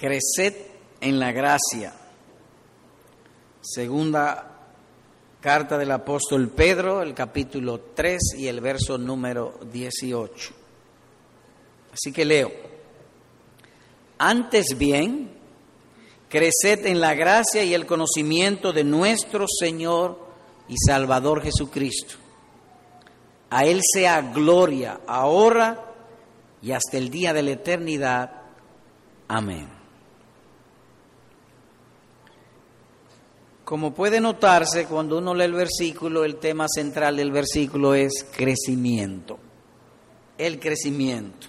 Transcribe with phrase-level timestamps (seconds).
[0.00, 0.54] Creced
[1.02, 1.92] en la gracia.
[3.60, 4.50] Segunda
[5.42, 10.52] carta del apóstol Pedro, el capítulo 3 y el verso número 18.
[11.92, 12.50] Así que leo.
[14.16, 15.32] Antes bien,
[16.30, 20.18] creced en la gracia y el conocimiento de nuestro Señor
[20.66, 22.14] y Salvador Jesucristo.
[23.50, 25.92] A Él sea gloria ahora
[26.62, 28.32] y hasta el día de la eternidad.
[29.28, 29.79] Amén.
[33.70, 39.38] Como puede notarse, cuando uno lee el versículo, el tema central del versículo es crecimiento.
[40.36, 41.46] El crecimiento.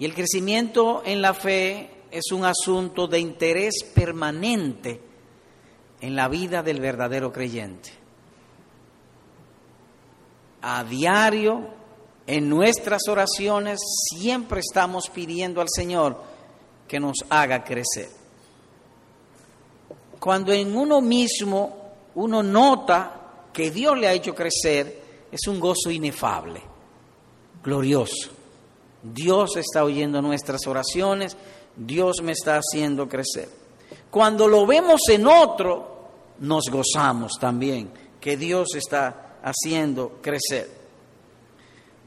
[0.00, 5.00] Y el crecimiento en la fe es un asunto de interés permanente
[6.00, 7.90] en la vida del verdadero creyente.
[10.60, 11.68] A diario,
[12.26, 13.78] en nuestras oraciones,
[14.18, 16.20] siempre estamos pidiendo al Señor
[16.88, 18.25] que nos haga crecer.
[20.18, 21.76] Cuando en uno mismo
[22.14, 23.12] uno nota
[23.52, 26.60] que Dios le ha hecho crecer, es un gozo inefable,
[27.62, 28.30] glorioso.
[29.02, 31.36] Dios está oyendo nuestras oraciones,
[31.76, 33.48] Dios me está haciendo crecer.
[34.10, 35.96] Cuando lo vemos en otro,
[36.40, 40.70] nos gozamos también que Dios está haciendo crecer.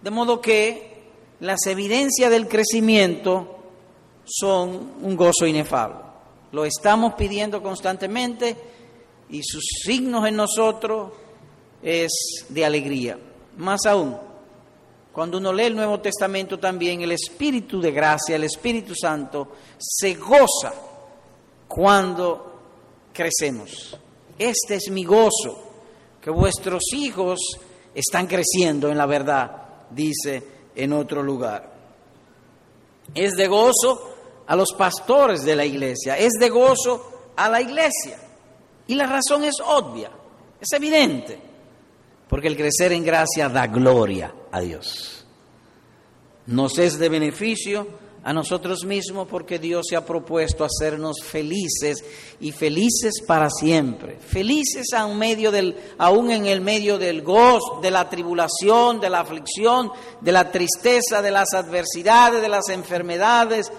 [0.01, 1.03] De modo que
[1.39, 3.57] las evidencias del crecimiento
[4.25, 6.08] son un gozo inefable.
[6.51, 8.55] Lo estamos pidiendo constantemente
[9.29, 11.11] y sus signos en nosotros
[11.81, 12.11] es
[12.49, 13.17] de alegría.
[13.57, 14.17] Más aún,
[15.11, 20.15] cuando uno lee el Nuevo Testamento también, el Espíritu de gracia, el Espíritu Santo, se
[20.15, 20.73] goza
[21.67, 22.59] cuando
[23.13, 23.97] crecemos.
[24.37, 25.71] Este es mi gozo,
[26.21, 27.39] que vuestros hijos
[27.93, 29.51] están creciendo en la verdad,
[29.89, 30.43] dice
[30.75, 31.73] en otro lugar.
[33.13, 34.08] Es de gozo
[34.49, 38.19] a los pastores de la iglesia, es de gozo a la iglesia.
[38.87, 40.09] Y la razón es obvia,
[40.59, 41.39] es evidente,
[42.27, 45.23] porque el crecer en gracia da gloria a Dios.
[46.47, 47.87] Nos es de beneficio
[48.23, 52.03] a nosotros mismos porque Dios se ha propuesto hacernos felices
[52.39, 54.17] y felices para siempre.
[54.17, 59.91] Felices aún, medio del, en el medio del gozo, de la tribulación, de la aflicción,
[60.21, 63.71] de la tristeza, de las adversidades, de las enfermedades,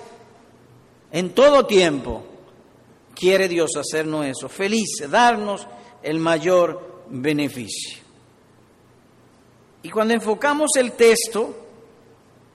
[1.12, 2.22] en todo tiempo
[3.14, 5.66] quiere Dios hacernos eso, felices, darnos
[6.02, 7.98] el mayor beneficio.
[9.82, 11.54] Y cuando enfocamos el texto,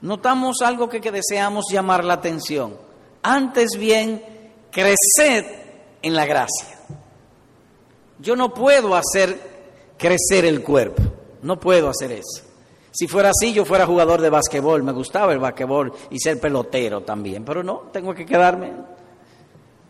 [0.00, 2.76] notamos algo que, que deseamos llamar la atención.
[3.22, 4.22] Antes bien,
[4.70, 5.44] creced
[6.02, 6.78] en la gracia.
[8.18, 9.38] Yo no puedo hacer
[9.98, 11.02] crecer el cuerpo,
[11.42, 12.45] no puedo hacer eso.
[12.96, 17.02] Si fuera así, yo fuera jugador de basquetbol, me gustaba el basquetbol y ser pelotero
[17.02, 18.72] también, pero no, tengo que quedarme.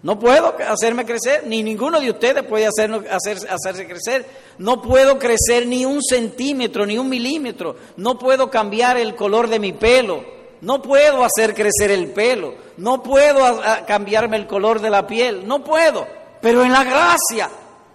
[0.03, 4.27] No puedo hacerme crecer, ni ninguno de ustedes puede hacer, hacerse crecer.
[4.59, 7.77] No puedo crecer ni un centímetro, ni un milímetro.
[7.97, 10.25] No puedo cambiar el color de mi pelo.
[10.62, 12.55] No puedo hacer crecer el pelo.
[12.77, 15.47] No puedo cambiarme el color de la piel.
[15.47, 16.09] No puedo.
[16.41, 17.49] Pero en la gracia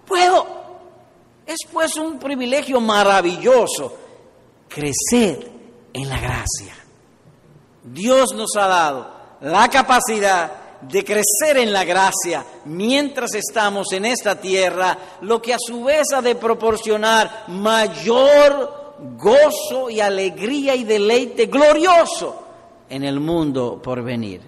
[0.06, 0.46] puedo.
[1.46, 3.98] Es pues un privilegio maravilloso
[4.74, 5.50] crecer
[5.92, 6.74] en la gracia.
[7.84, 9.10] Dios nos ha dado
[9.40, 15.58] la capacidad de crecer en la gracia mientras estamos en esta tierra, lo que a
[15.58, 22.42] su vez ha de proporcionar mayor gozo y alegría y deleite glorioso
[22.88, 24.40] en el mundo por venir.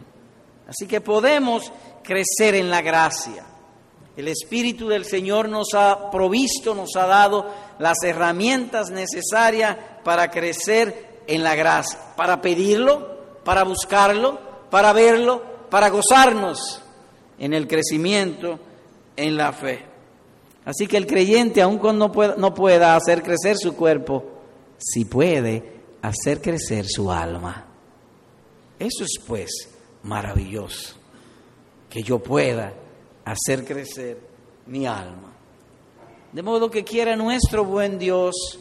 [0.68, 1.70] Así que podemos
[2.02, 3.44] crecer en la gracia.
[4.16, 7.46] El Espíritu del Señor nos ha provisto, nos ha dado
[7.78, 14.38] las herramientas necesarias para crecer en la gracia, para pedirlo, para buscarlo,
[14.70, 16.82] para verlo, para gozarnos
[17.38, 18.58] en el crecimiento
[19.16, 19.84] en la fe.
[20.64, 24.24] Así que el creyente, aun cuando no pueda, no pueda hacer crecer su cuerpo,
[24.78, 27.66] sí puede hacer crecer su alma.
[28.78, 29.50] Eso es pues
[30.02, 30.94] maravilloso,
[31.88, 32.72] que yo pueda
[33.24, 34.18] hacer crecer
[34.66, 35.33] mi alma.
[36.34, 38.58] De modo que quiera nuestro buen Dios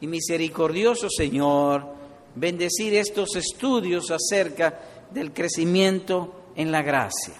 [0.00, 1.86] y misericordioso Señor
[2.34, 7.34] bendecir estos estudios acerca del crecimiento en la gracia.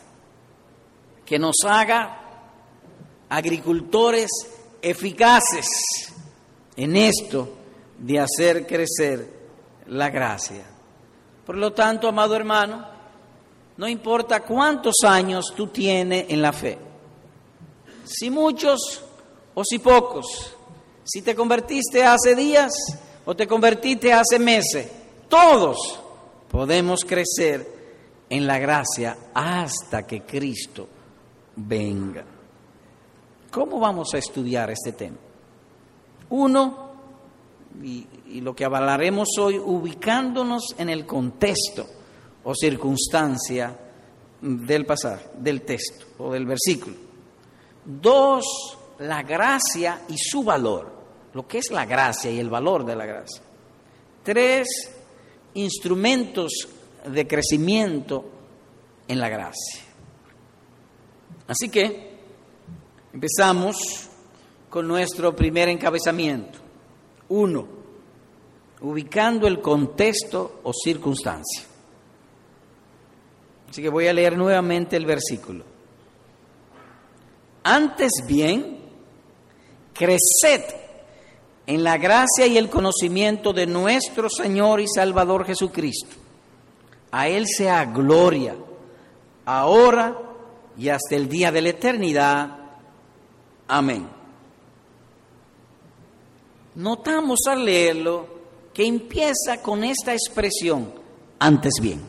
[1.26, 2.16] Que nos haga
[3.28, 4.30] agricultores
[4.80, 5.66] eficaces
[6.76, 7.52] en esto
[7.98, 9.28] de hacer crecer
[9.88, 10.64] la gracia.
[11.44, 12.86] Por lo tanto, amado hermano,
[13.76, 16.78] no importa cuántos años tú tienes en la fe,
[18.04, 19.06] si muchos
[19.54, 20.56] o si pocos,
[21.04, 22.72] si te convertiste hace días
[23.24, 24.88] o te convertiste hace meses,
[25.28, 26.00] todos
[26.50, 27.82] podemos crecer
[28.28, 30.88] en la gracia hasta que Cristo
[31.56, 32.24] venga.
[33.50, 35.18] ¿Cómo vamos a estudiar este tema?
[36.30, 36.90] Uno,
[37.82, 38.06] y,
[38.40, 41.86] lo que hablaremos hoy, ubicándonos en el contexto
[42.44, 43.78] o circunstancia
[44.40, 46.96] del pasaje, del texto o del versículo.
[47.84, 50.92] Dos, la gracia y su valor,
[51.34, 53.42] lo que es la gracia y el valor de la gracia.
[54.22, 54.68] Tres,
[55.54, 56.68] instrumentos
[57.06, 58.24] de crecimiento
[59.08, 59.82] en la gracia.
[61.48, 62.18] Así que
[63.12, 64.08] empezamos
[64.70, 66.58] con nuestro primer encabezamiento.
[67.28, 67.66] Uno,
[68.80, 71.64] ubicando el contexto o circunstancia.
[73.68, 75.64] Así que voy a leer nuevamente el versículo.
[77.64, 78.81] Antes bien,
[79.92, 80.62] creced
[81.66, 86.16] en la gracia y el conocimiento de nuestro Señor y Salvador Jesucristo.
[87.10, 88.56] A Él sea gloria,
[89.44, 90.18] ahora
[90.76, 92.58] y hasta el día de la eternidad.
[93.68, 94.08] Amén.
[96.74, 98.26] Notamos al leerlo
[98.72, 100.92] que empieza con esta expresión,
[101.38, 102.00] antes bien.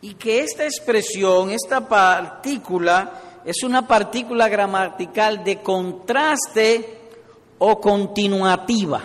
[0.00, 6.98] Y que esta expresión, esta partícula, es una partícula gramatical de contraste
[7.58, 9.02] o continuativa.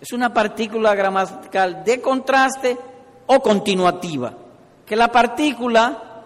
[0.00, 2.76] Es una partícula gramatical de contraste
[3.26, 4.32] o continuativa.
[4.84, 6.22] Que la partícula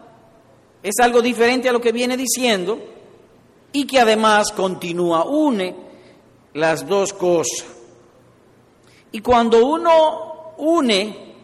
[0.83, 2.79] es algo diferente a lo que viene diciendo
[3.73, 5.75] y que además continúa, une
[6.55, 7.67] las dos cosas.
[9.13, 11.35] Y cuando uno une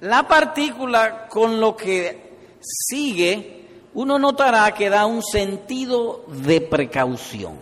[0.00, 3.57] la partícula con lo que sigue,
[3.94, 7.58] uno notará que da un sentido de precaución.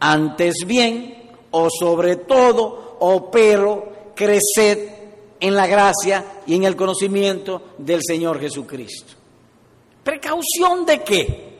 [0.00, 5.00] Antes bien, o sobre todo, o pero, creced
[5.40, 9.14] en la gracia y en el conocimiento del Señor Jesucristo.
[10.02, 11.50] ¿Precaución de qué?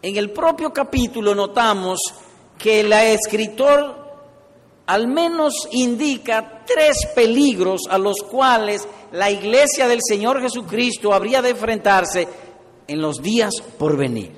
[0.00, 1.98] En el propio capítulo notamos
[2.58, 4.08] que el escritor
[4.86, 11.50] al menos indica tres peligros a los cuales la iglesia del Señor Jesucristo habría de
[11.50, 12.28] enfrentarse
[12.86, 14.32] en los días por venir.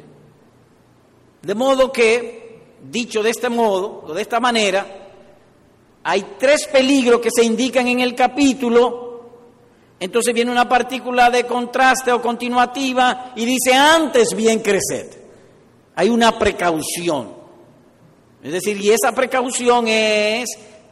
[1.43, 4.87] De modo que, dicho de este modo o de esta manera,
[6.03, 9.09] hay tres peligros que se indican en el capítulo,
[9.99, 15.19] entonces viene una partícula de contraste o continuativa y dice antes bien creced.
[15.95, 17.41] Hay una precaución.
[18.43, 20.49] Es decir, y esa precaución es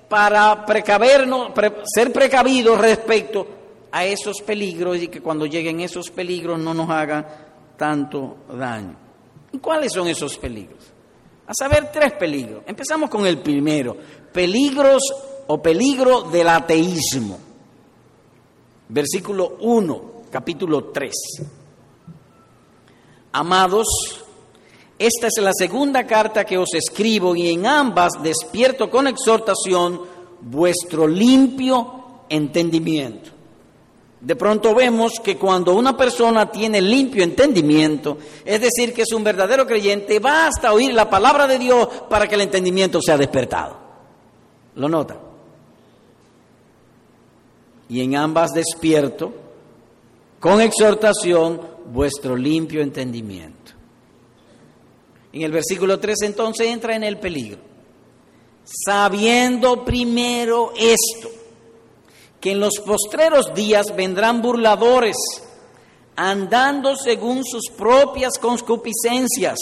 [0.09, 1.53] para precavernos,
[1.95, 3.58] ser precavidos respecto
[3.93, 7.27] a esos peligros y que cuando lleguen esos peligros no nos hagan
[7.77, 8.97] tanto daño.
[9.53, 10.79] ¿Y cuáles son esos peligros?
[11.47, 12.63] A saber, tres peligros.
[12.67, 13.97] Empezamos con el primero,
[14.33, 15.03] peligros
[15.47, 17.39] o peligro del ateísmo.
[18.91, 21.15] Versículo 1, capítulo 3.
[23.33, 23.87] Amados,
[24.99, 30.03] esta es la segunda carta que os escribo y en ambas despierto con exhortación
[30.41, 33.38] vuestro limpio entendimiento.
[34.21, 39.23] De pronto vemos que cuando una persona tiene limpio entendimiento, es decir, que es un
[39.23, 43.77] verdadero creyente, basta oír la palabra de Dios para que el entendimiento sea despertado.
[44.75, 45.21] ¿Lo nota?
[47.89, 49.33] Y en ambas despierto
[50.41, 51.61] con exhortación
[51.93, 53.73] vuestro limpio entendimiento.
[55.33, 57.61] En el versículo 3 entonces entra en el peligro.
[58.65, 61.31] Sabiendo primero esto,
[62.41, 65.17] que en los postreros días vendrán burladores,
[66.17, 69.59] andando según sus propias concupiscencias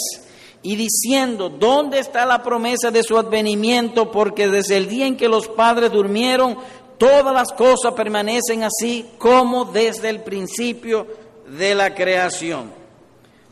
[0.61, 4.11] y diciendo, ¿dónde está la promesa de su advenimiento?
[4.11, 6.57] Porque desde el día en que los padres durmieron,
[6.97, 11.07] todas las cosas permanecen así como desde el principio
[11.47, 12.71] de la creación.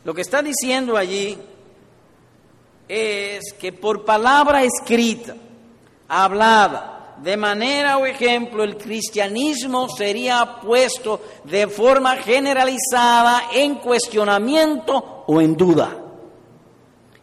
[0.04, 1.38] Lo que está diciendo allí
[2.88, 5.34] es que por palabra escrita,
[6.08, 15.40] hablada, de manera o ejemplo, el cristianismo sería puesto de forma generalizada en cuestionamiento o
[15.40, 15.96] en duda.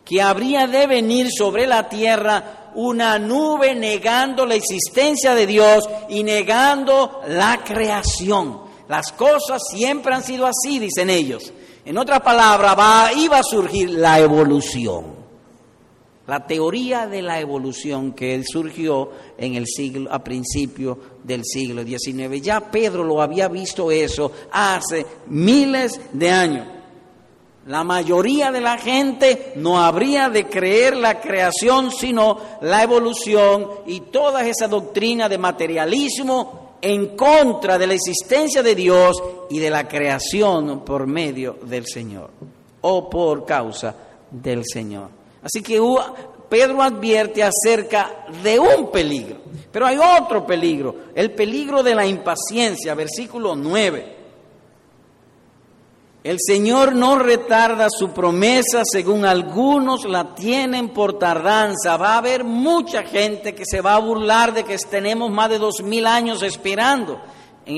[0.03, 6.23] Que habría de venir sobre la tierra una nube negando la existencia de Dios y
[6.23, 8.61] negando la creación.
[8.89, 11.53] Las cosas siempre han sido así, dicen ellos.
[11.85, 15.22] En otras palabras, va, iba a surgir la evolución.
[16.25, 22.41] La teoría de la evolución que surgió en el siglo, a principio del siglo XIX.
[22.41, 26.67] Ya Pedro lo había visto eso hace miles de años.
[27.65, 34.01] La mayoría de la gente no habría de creer la creación, sino la evolución y
[34.01, 39.15] toda esa doctrina de materialismo en contra de la existencia de Dios
[39.49, 42.31] y de la creación por medio del Señor
[42.81, 43.95] o por causa
[44.29, 45.22] del Señor.
[45.43, 45.79] Así que
[46.49, 49.37] Pedro advierte acerca de un peligro,
[49.71, 54.23] pero hay otro peligro, el peligro de la impaciencia, versículo 9.
[56.23, 61.97] El Señor no retarda su promesa, según algunos la tienen por tardanza.
[61.97, 65.57] Va a haber mucha gente que se va a burlar de que tenemos más de
[65.57, 67.19] dos mil años esperando,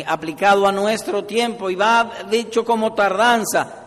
[0.05, 3.84] aplicado a nuestro tiempo, y va dicho como tardanza.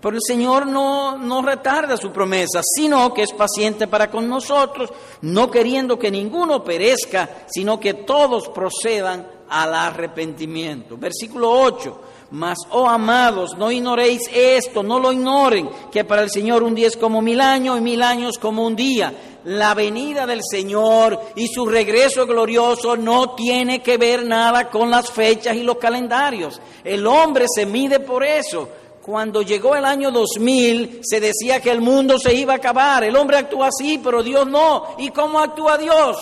[0.00, 4.90] Pero el Señor no, no retarda su promesa, sino que es paciente para con nosotros,
[5.22, 10.96] no queriendo que ninguno perezca, sino que todos procedan al arrepentimiento.
[10.96, 12.00] Versículo 8.
[12.30, 16.86] Mas, oh amados, no ignoréis esto, no lo ignoren, que para el Señor un día
[16.86, 19.14] es como mil años y mil años como un día.
[19.44, 25.10] La venida del Señor y su regreso glorioso no tiene que ver nada con las
[25.10, 26.60] fechas y los calendarios.
[26.84, 28.68] El hombre se mide por eso.
[29.08, 33.04] Cuando llegó el año 2000 se decía que el mundo se iba a acabar.
[33.04, 34.84] El hombre actúa así, pero Dios no.
[34.98, 36.18] ¿Y cómo actúa Dios?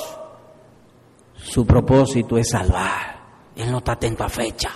[1.34, 3.18] Su propósito es salvar.
[3.56, 4.70] Él no está atento a fecha.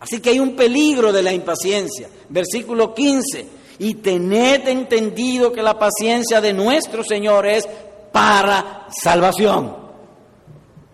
[0.00, 2.10] Así que hay un peligro de la impaciencia.
[2.28, 3.48] Versículo 15.
[3.78, 7.66] Y tened entendido que la paciencia de nuestro Señor es
[8.12, 9.74] para salvación.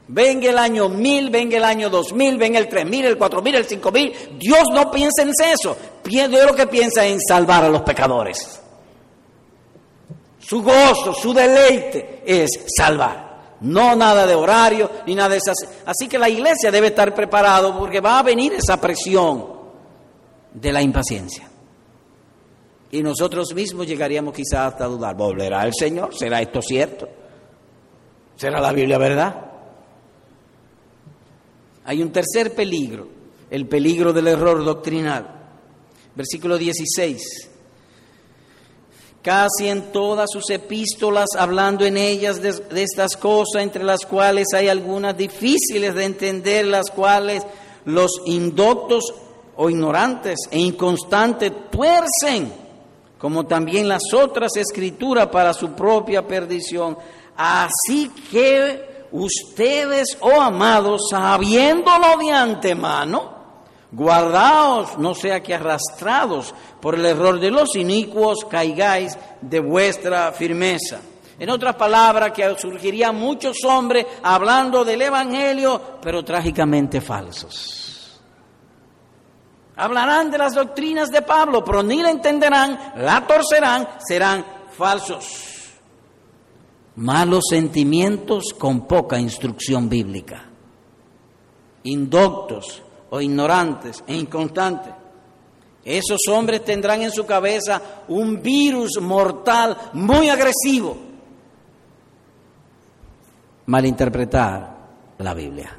[0.08, 3.42] Venga el año mil, venga el año dos mil, venga el tres mil, el cuatro
[3.42, 4.12] mil, el cinco mil.
[4.38, 5.76] Dios no piensa en eso.
[6.04, 8.60] Dios lo que piensa en salvar a los pecadores.
[10.38, 13.56] Su gozo, su deleite es salvar.
[13.62, 15.56] No nada de horario ni nada de esas.
[15.84, 19.46] Así que la iglesia debe estar preparado porque va a venir esa presión
[20.52, 21.50] de la impaciencia.
[22.92, 26.14] Y nosotros mismos llegaríamos quizás hasta dudar, ¿volverá el Señor?
[26.14, 27.08] ¿Será esto cierto?
[28.36, 29.45] ¿Será la Biblia verdad?
[31.86, 33.08] Hay un tercer peligro,
[33.50, 35.32] el peligro del error doctrinal.
[36.14, 37.50] Versículo 16
[39.26, 44.68] casi en todas sus epístolas, hablando en ellas de, estas cosas, entre las cuales hay
[44.68, 47.42] algunas difíciles de entender, las cuales
[47.86, 49.02] los indoctos
[49.56, 52.52] o ignorantes e inconstantes tuercen,
[53.18, 56.96] como también las otras escrituras para su propia perdición.
[57.36, 63.36] Así que ustedes, oh amados, sabiéndolo de antemano,
[63.92, 71.00] Guardaos, no sea que arrastrados por el error de los inicuos caigáis de vuestra firmeza.
[71.38, 78.20] En otras palabras, que surgirían muchos hombres hablando del Evangelio, pero trágicamente falsos.
[79.76, 84.44] Hablarán de las doctrinas de Pablo, pero ni la entenderán, la torcerán, serán
[84.76, 85.55] falsos.
[86.96, 90.44] Malos sentimientos con poca instrucción bíblica.
[91.84, 94.92] Indoctos, o ignorantes e inconstantes.
[95.84, 100.96] Esos hombres tendrán en su cabeza un virus mortal muy agresivo.
[103.66, 104.76] Malinterpretar
[105.18, 105.76] la Biblia.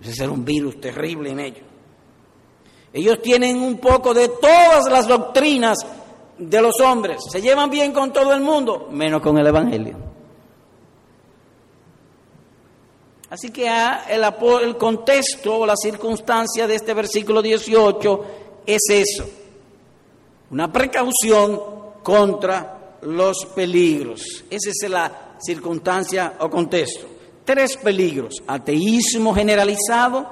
[0.00, 1.64] Ese es un virus terrible en ellos.
[2.92, 5.78] Ellos tienen un poco de todas las doctrinas
[6.38, 7.18] de los hombres.
[7.30, 10.05] Se llevan bien con todo el mundo, menos con el Evangelio.
[13.28, 13.68] Así que
[14.08, 14.24] el,
[14.62, 18.24] el contexto o la circunstancia de este versículo 18
[18.64, 19.28] es eso,
[20.50, 21.60] una precaución
[22.02, 24.44] contra los peligros.
[24.48, 27.06] Esa es la circunstancia o contexto.
[27.44, 30.26] Tres peligros, ateísmo generalizado,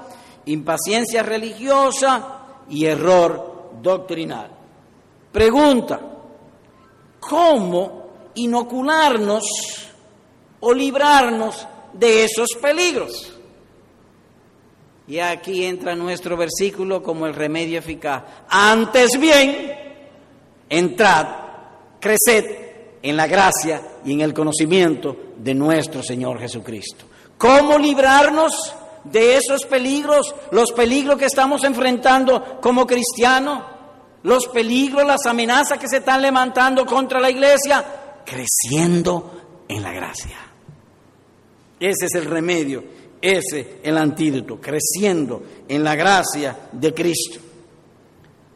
[0.47, 4.51] impaciencia religiosa y error doctrinal.
[5.33, 6.01] Pregunta,
[7.21, 9.45] ¿cómo inocularnos
[10.61, 13.33] o librarnos de esos peligros.
[15.07, 18.23] Y aquí entra nuestro versículo como el remedio eficaz.
[18.49, 19.73] Antes bien,
[20.69, 21.27] entrad,
[22.01, 22.65] creced
[23.03, 27.05] en la gracia y en el conocimiento de nuestro Señor Jesucristo.
[27.37, 28.75] ¿Cómo librarnos
[29.05, 30.35] de esos peligros?
[30.51, 33.63] Los peligros que estamos enfrentando como cristianos,
[34.23, 40.44] los peligros, las amenazas que se están levantando contra la iglesia, creciendo en la gracia.
[41.85, 42.83] Ese es el remedio,
[43.21, 47.41] ese es el antídoto, creciendo en la gracia de Cristo.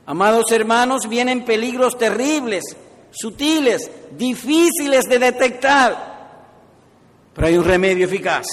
[0.06, 2.64] Amados hermanos, vienen peligros terribles,
[3.10, 6.46] sutiles, difíciles de detectar,
[7.34, 8.46] pero hay un remedio eficaz,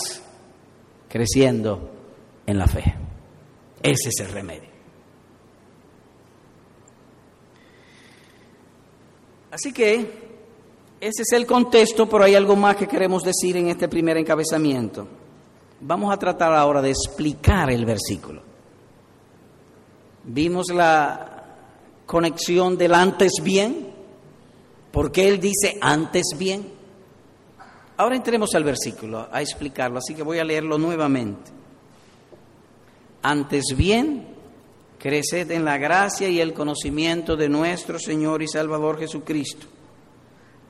[1.07, 1.89] creciendo
[2.45, 2.83] en la fe.
[3.81, 4.69] Ese es el remedio.
[9.51, 10.24] Así que
[11.05, 15.07] ese es el contexto, pero hay algo más que queremos decir en este primer encabezamiento.
[15.81, 18.41] Vamos a tratar ahora de explicar el versículo.
[20.23, 21.43] Vimos la
[22.07, 23.93] conexión del antes bien,
[24.91, 26.73] porque él dice antes bien.
[27.97, 31.51] Ahora entremos al versículo a explicarlo, así que voy a leerlo nuevamente.
[33.21, 34.25] Antes bien,
[34.97, 39.67] creced en la gracia y el conocimiento de nuestro Señor y Salvador Jesucristo.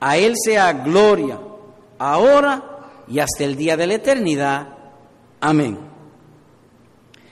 [0.05, 1.39] A Él sea gloria,
[1.97, 4.67] ahora y hasta el día de la eternidad.
[5.41, 5.79] Amén.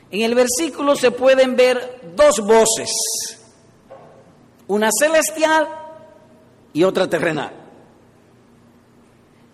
[0.09, 2.89] En el versículo se pueden ver dos voces,
[4.65, 5.67] una celestial
[6.73, 7.53] y otra terrenal.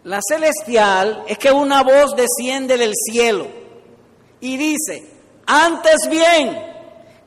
[0.06, 3.48] La celestial es que una voz desciende del cielo
[4.40, 5.10] y dice,
[5.46, 6.58] antes bien,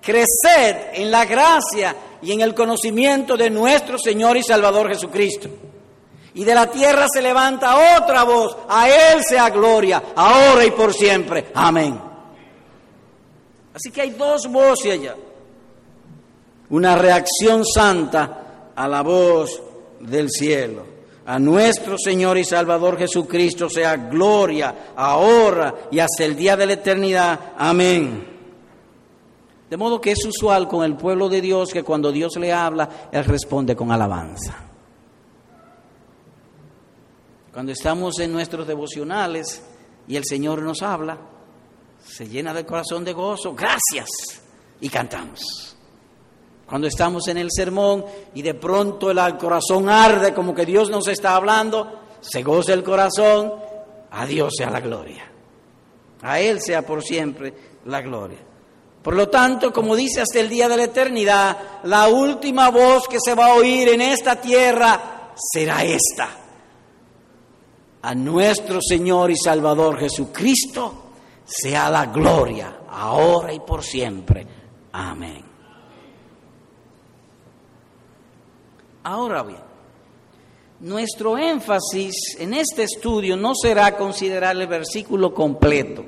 [0.01, 5.51] creced en la gracia y en el conocimiento de nuestro Señor y Salvador Jesucristo.
[6.35, 10.95] Y de la tierra se levanta otra voz, a Él sea gloria, ahora y por
[10.95, 11.51] siempre.
[11.55, 12.01] Amén.
[13.75, 15.15] Así que hay dos voces allá.
[16.71, 19.63] Una reacción santa a la voz
[20.01, 20.93] del cielo.
[21.27, 26.73] A nuestro Señor y Salvador Jesucristo sea gloria ahora y hasta el día de la
[26.73, 27.39] eternidad.
[27.57, 28.27] Amén.
[29.71, 32.89] De modo que es usual con el pueblo de Dios que cuando Dios le habla,
[33.13, 34.72] Él responde con alabanza.
[37.53, 39.63] Cuando estamos en nuestros devocionales
[40.09, 41.19] y el Señor nos habla,
[42.05, 44.09] se llena de corazón de gozo, gracias,
[44.81, 45.73] y cantamos
[46.73, 51.07] cuando estamos en el sermón y de pronto el corazón arde como que Dios nos
[51.07, 53.53] está hablando, se goza el corazón,
[54.11, 55.31] a Dios sea la gloria.
[56.23, 57.53] A Él sea por siempre
[57.85, 58.39] la gloria.
[59.03, 63.19] Por lo tanto, como dice hasta el día de la eternidad, la última voz que
[63.23, 66.31] se va a oír en esta tierra será esta.
[68.03, 71.11] A nuestro Señor y Salvador Jesucristo
[71.45, 74.47] sea la gloria, ahora y por siempre.
[74.93, 75.45] Amén.
[79.05, 79.61] Ahora bien,
[80.81, 86.05] nuestro énfasis en este estudio no será considerar el versículo completo,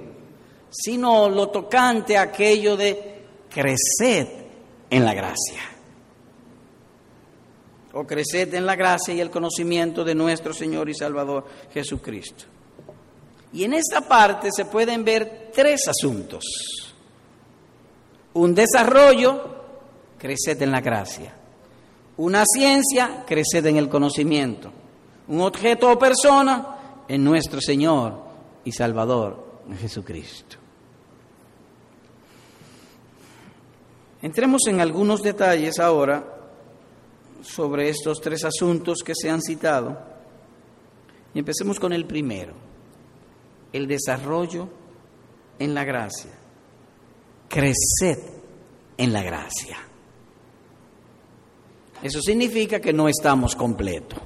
[0.70, 4.46] sino lo tocante a aquello de crecer
[4.90, 5.73] en la gracia.
[7.94, 12.44] O crecer en la gracia y el conocimiento de nuestro Señor y Salvador Jesucristo.
[13.52, 16.44] Y en esta parte se pueden ver tres asuntos.
[18.34, 19.54] Un desarrollo,
[20.18, 21.34] crecer en la gracia
[22.16, 24.70] una ciencia, creced en el conocimiento.
[25.28, 26.70] Un objeto o persona,
[27.08, 28.18] en nuestro Señor
[28.64, 30.56] y Salvador Jesucristo.
[34.22, 36.33] Entremos en algunos detalles ahora
[37.44, 39.98] sobre estos tres asuntos que se han citado
[41.34, 42.54] y empecemos con el primero,
[43.72, 44.68] el desarrollo
[45.58, 46.30] en la gracia.
[47.48, 48.18] Creced
[48.96, 49.78] en la gracia.
[52.02, 54.18] Eso significa que no estamos completos.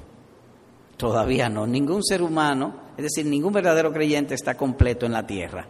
[0.97, 1.65] Todavía no.
[1.65, 5.67] Ningún ser humano, es decir, ningún verdadero creyente está completo en la tierra.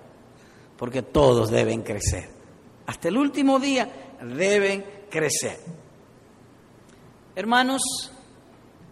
[0.78, 2.30] Porque todos deben crecer.
[2.88, 5.60] Hasta el último día deben crecer.
[7.39, 7.82] Hermanos,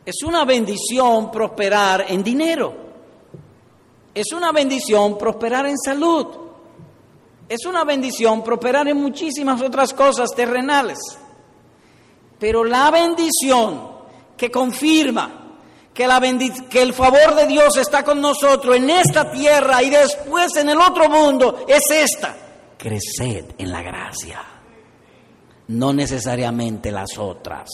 [0.05, 2.73] es una bendición prosperar en dinero.
[4.15, 6.27] Es una bendición prosperar en salud.
[7.49, 10.97] Es una bendición prosperar en muchísimas otras cosas terrenales.
[12.39, 13.81] Pero la bendición
[14.37, 15.57] que confirma
[15.93, 16.21] que, la
[16.69, 20.79] que el favor de Dios está con nosotros en esta tierra y después en el
[20.79, 22.33] otro mundo es esta.
[22.77, 24.41] Creced en la gracia,
[25.67, 27.67] no necesariamente las otras.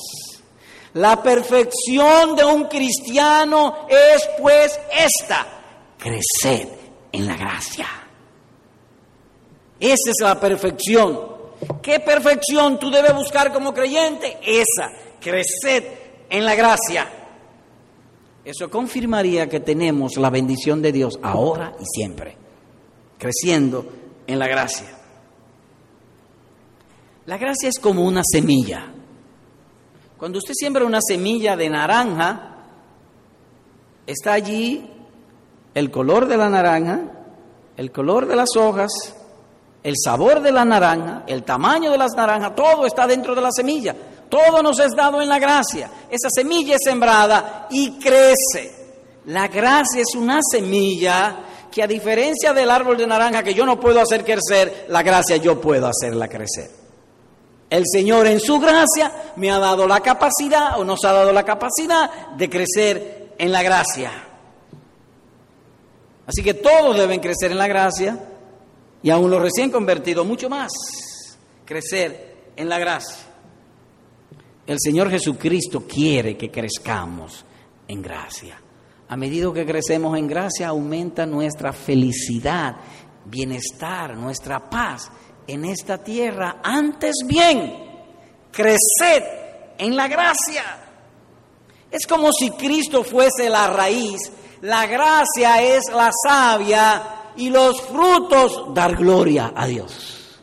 [0.93, 5.45] La perfección de un cristiano es pues esta,
[5.97, 6.67] creced
[7.11, 7.87] en la gracia.
[9.79, 11.33] Esa es la perfección
[11.81, 14.37] ¿Qué perfección tú debes buscar como creyente?
[14.41, 17.09] Esa, crecer en la gracia.
[18.43, 22.35] Eso confirmaría que tenemos la bendición de Dios ahora y siempre,
[23.17, 23.85] creciendo
[24.27, 24.87] en la gracia.
[27.25, 28.91] La gracia es como una semilla.
[30.23, 32.55] Cuando usted siembra una semilla de naranja,
[34.07, 34.89] está allí
[35.73, 37.01] el color de la naranja,
[37.75, 38.89] el color de las hojas,
[39.83, 43.51] el sabor de la naranja, el tamaño de las naranjas, todo está dentro de la
[43.51, 43.93] semilla.
[44.29, 45.91] Todo nos es dado en la gracia.
[46.09, 48.95] Esa semilla es sembrada y crece.
[49.25, 51.35] La gracia es una semilla
[51.69, 55.35] que a diferencia del árbol de naranja que yo no puedo hacer crecer, la gracia
[55.35, 56.82] yo puedo hacerla crecer.
[57.73, 61.43] El Señor en su gracia me ha dado la capacidad o nos ha dado la
[61.43, 64.11] capacidad de crecer en la gracia.
[66.27, 68.25] Así que todos deben crecer en la gracia
[69.01, 70.71] y aún los recién convertidos mucho más,
[71.65, 73.25] crecer en la gracia.
[74.67, 77.43] El Señor Jesucristo quiere que crezcamos
[77.87, 78.61] en gracia.
[79.09, 82.75] A medida que crecemos en gracia, aumenta nuestra felicidad,
[83.25, 85.09] bienestar, nuestra paz
[85.47, 86.57] en esta tierra.
[86.63, 87.73] Antes bien,
[88.51, 89.23] creced
[89.77, 90.63] en la gracia.
[91.91, 97.03] Es como si Cristo fuese la raíz, la gracia es la savia
[97.35, 100.39] y los frutos dar gloria a Dios.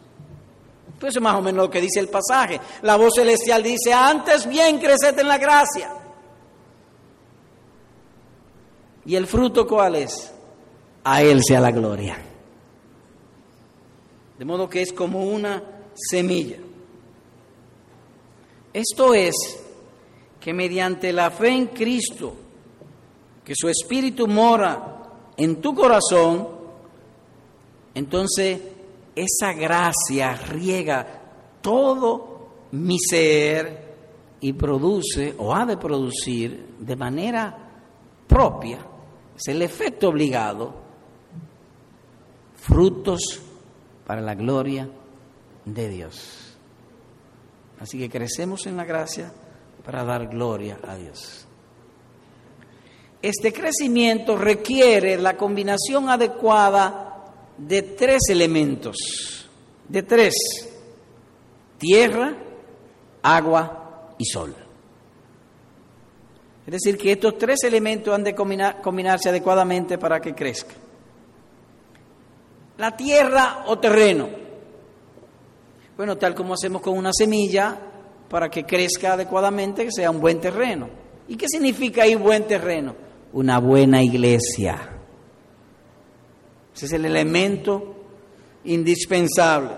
[0.98, 2.60] Pues es más o menos lo que dice el pasaje.
[2.82, 5.94] La voz celestial dice, antes bien creced en la gracia.
[9.06, 10.32] ¿Y el fruto cuál es?
[11.02, 12.29] A Él sea la gloria.
[14.40, 16.57] De modo que es como una semilla.
[18.72, 19.35] Esto es
[20.40, 22.33] que mediante la fe en Cristo,
[23.44, 26.48] que su Espíritu mora en tu corazón,
[27.94, 28.59] entonces
[29.14, 31.20] esa gracia riega
[31.61, 33.94] todo mi ser
[34.40, 37.59] y produce o ha de producir de manera
[38.26, 38.79] propia,
[39.37, 40.72] es el efecto obligado,
[42.55, 43.42] frutos
[44.10, 44.88] para la gloria
[45.64, 46.56] de Dios.
[47.78, 49.32] Así que crecemos en la gracia
[49.84, 51.46] para dar gloria a Dios.
[53.22, 57.24] Este crecimiento requiere la combinación adecuada
[57.56, 59.48] de tres elementos,
[59.88, 60.34] de tres,
[61.78, 62.34] tierra,
[63.22, 64.56] agua y sol.
[66.66, 70.74] Es decir, que estos tres elementos han de combinarse adecuadamente para que crezca.
[72.80, 74.28] La tierra o terreno.
[75.96, 77.78] Bueno, tal como hacemos con una semilla,
[78.28, 80.88] para que crezca adecuadamente, que sea un buen terreno.
[81.28, 82.96] ¿Y qué significa ahí buen terreno?
[83.32, 84.96] Una buena iglesia
[86.80, 87.94] ese es el elemento
[88.64, 89.72] indispensable.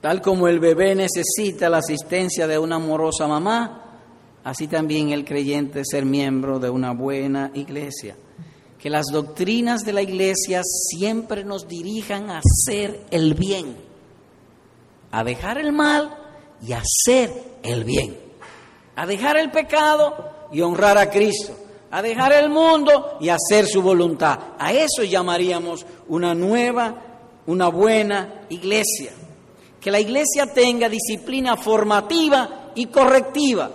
[0.00, 3.98] Tal como el bebé necesita la asistencia de una amorosa mamá,
[4.42, 8.16] así también el creyente ser miembro de una buena iglesia.
[8.80, 13.76] Que las doctrinas de la iglesia siempre nos dirijan a hacer el bien,
[15.10, 16.16] a dejar el mal
[16.66, 17.30] y a hacer
[17.62, 18.16] el bien,
[18.96, 21.54] a dejar el pecado y honrar a Cristo
[21.90, 24.38] a dejar el mundo y hacer su voluntad.
[24.58, 26.94] A eso llamaríamos una nueva,
[27.46, 29.12] una buena iglesia.
[29.80, 33.70] Que la iglesia tenga disciplina formativa y correctiva.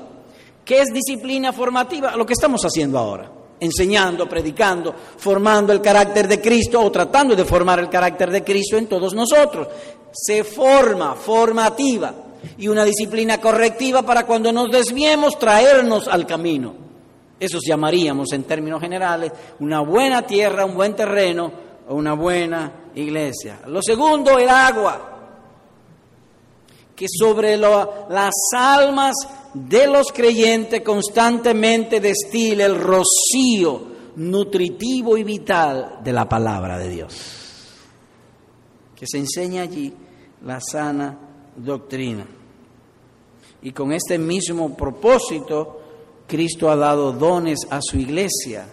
[0.63, 2.15] ¿Qué es disciplina formativa?
[2.15, 3.31] Lo que estamos haciendo ahora.
[3.59, 8.77] Enseñando, predicando, formando el carácter de Cristo o tratando de formar el carácter de Cristo
[8.77, 9.67] en todos nosotros.
[10.11, 12.13] Se forma, formativa.
[12.57, 16.85] Y una disciplina correctiva para cuando nos desviemos traernos al camino.
[17.39, 21.51] Eso llamaríamos en términos generales una buena tierra, un buen terreno
[21.87, 23.59] o una buena iglesia.
[23.67, 25.14] Lo segundo, el agua,
[26.95, 29.15] que sobre las almas
[29.53, 37.13] de los creyentes constantemente destila el rocío nutritivo y vital de la palabra de Dios.
[38.95, 39.93] Que se enseña allí
[40.45, 41.17] la sana
[41.55, 42.25] doctrina.
[43.62, 45.81] Y con este mismo propósito,
[46.27, 48.67] Cristo ha dado dones a su iglesia.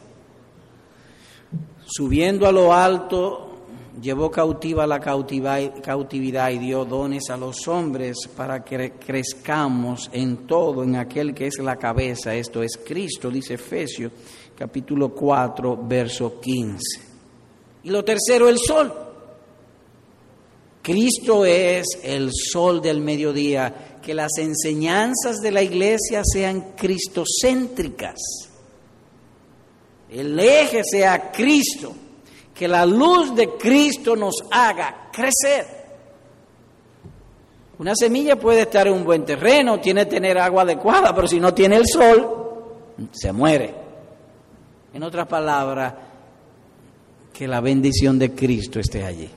[1.87, 3.52] Subiendo a lo alto,
[4.01, 10.83] llevó cautiva la cautividad y dio dones a los hombres para que crezcamos en todo,
[10.83, 14.13] en aquel que es la cabeza, esto es Cristo, dice Efesios
[14.57, 16.79] capítulo 4, verso 15.
[17.85, 18.93] Y lo tercero, el sol.
[20.83, 28.19] Cristo es el sol del mediodía que las enseñanzas de la iglesia sean cristocéntricas.
[30.11, 31.95] El eje sea Cristo,
[32.55, 35.83] que la luz de Cristo nos haga crecer.
[37.79, 41.41] Una semilla puede estar en un buen terreno, tiene que tener agua adecuada, pero si
[41.41, 42.43] no tiene el sol,
[43.11, 43.75] se muere.
[44.95, 45.95] En otras palabras,
[47.33, 49.29] que la bendición de Cristo esté allí,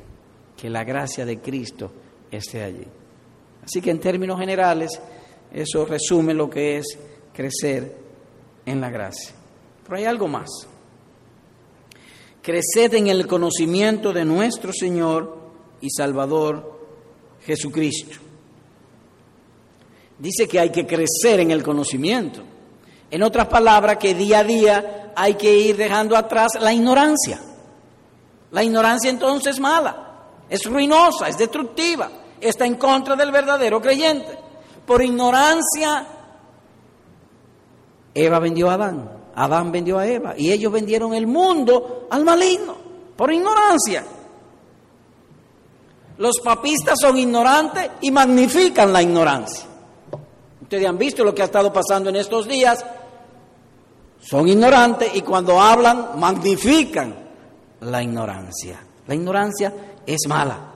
[0.55, 1.91] que la gracia de Cristo
[2.29, 2.85] esté allí.
[3.63, 4.99] Así que en términos generales,
[5.51, 6.99] eso resume lo que es
[7.33, 7.95] crecer
[8.65, 9.33] en la gracia.
[9.83, 10.67] Pero hay algo más.
[12.45, 15.35] Creced en el conocimiento de nuestro Señor
[15.81, 16.79] y Salvador
[17.43, 18.17] Jesucristo.
[20.19, 22.41] Dice que hay que crecer en el conocimiento.
[23.09, 27.41] En otras palabras, que día a día hay que ir dejando atrás la ignorancia.
[28.51, 32.11] La ignorancia entonces es mala, es ruinosa, es destructiva
[32.49, 34.37] está en contra del verdadero creyente.
[34.85, 36.05] Por ignorancia,
[38.13, 42.75] Eva vendió a Adán, Adán vendió a Eva, y ellos vendieron el mundo al maligno,
[43.15, 44.05] por ignorancia.
[46.17, 49.65] Los papistas son ignorantes y magnifican la ignorancia.
[50.61, 52.83] Ustedes han visto lo que ha estado pasando en estos días.
[54.19, 57.13] Son ignorantes y cuando hablan magnifican
[57.81, 58.79] la ignorancia.
[59.05, 59.73] La ignorancia
[60.05, 60.71] es mala.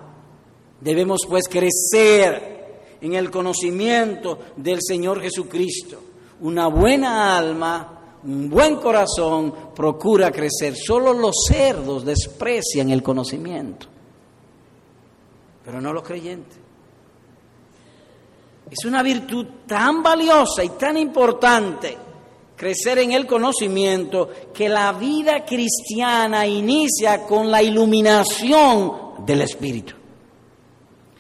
[0.81, 5.99] Debemos pues crecer en el conocimiento del Señor Jesucristo.
[6.41, 10.75] Una buena alma, un buen corazón procura crecer.
[10.75, 13.87] Solo los cerdos desprecian el conocimiento
[15.69, 16.57] pero no los creyentes.
[18.71, 21.95] Es una virtud tan valiosa y tan importante
[22.55, 29.93] crecer en el conocimiento que la vida cristiana inicia con la iluminación del Espíritu.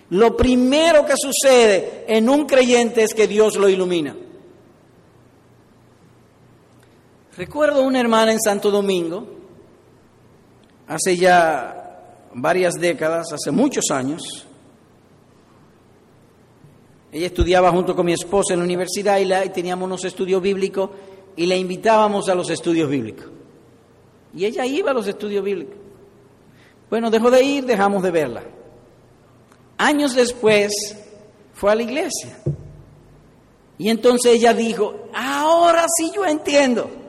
[0.09, 4.15] Lo primero que sucede en un creyente es que Dios lo ilumina.
[7.39, 9.25] Recuerdo una hermana en Santo Domingo,
[10.89, 14.45] hace ya varias décadas, hace muchos años.
[17.13, 20.89] Ella estudiaba junto con mi esposa en la universidad y, y teníamos unos estudios bíblicos
[21.37, 23.27] y la invitábamos a los estudios bíblicos.
[24.35, 25.77] Y ella iba a los estudios bíblicos.
[26.89, 28.43] Bueno, dejó de ir, dejamos de verla.
[29.77, 30.73] Años después
[31.53, 32.37] fue a la iglesia.
[33.77, 36.99] Y entonces ella dijo, ahora sí yo entiendo.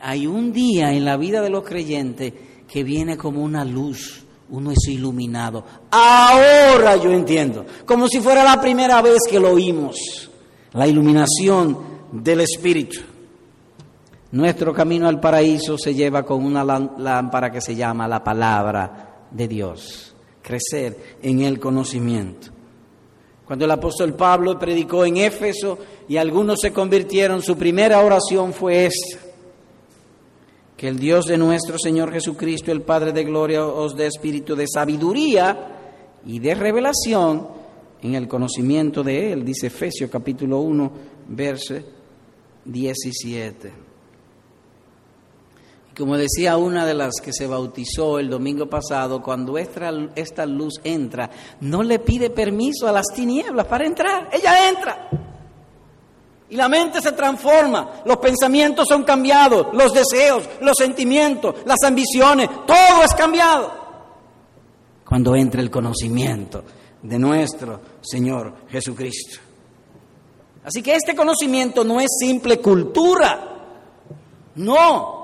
[0.00, 2.32] Hay un día en la vida de los creyentes
[2.68, 5.64] que viene como una luz, uno es iluminado.
[5.90, 10.30] Ahora yo entiendo, como si fuera la primera vez que lo oímos,
[10.72, 11.78] la iluminación
[12.12, 13.00] del Espíritu.
[14.30, 19.48] Nuestro camino al paraíso se lleva con una lámpara que se llama la palabra de
[19.48, 22.48] Dios, crecer en el conocimiento.
[23.46, 28.84] Cuando el apóstol Pablo predicó en Éfeso y algunos se convirtieron, su primera oración fue
[28.84, 29.27] esta
[30.78, 34.68] que el Dios de nuestro Señor Jesucristo, el Padre de Gloria, os dé espíritu de
[34.72, 37.48] sabiduría y de revelación
[38.00, 40.92] en el conocimiento de Él, dice Efesios capítulo 1,
[41.30, 41.74] verso
[42.64, 43.72] 17.
[45.90, 50.46] Y como decía una de las que se bautizó el domingo pasado, cuando esta, esta
[50.46, 51.28] luz entra,
[51.60, 55.10] no le pide permiso a las tinieblas para entrar, ella entra.
[56.50, 62.48] Y la mente se transforma, los pensamientos son cambiados, los deseos, los sentimientos, las ambiciones,
[62.66, 63.70] todo es cambiado.
[65.06, 66.64] Cuando entra el conocimiento
[67.02, 69.40] de nuestro Señor Jesucristo.
[70.64, 73.56] Así que este conocimiento no es simple cultura,
[74.56, 75.18] no,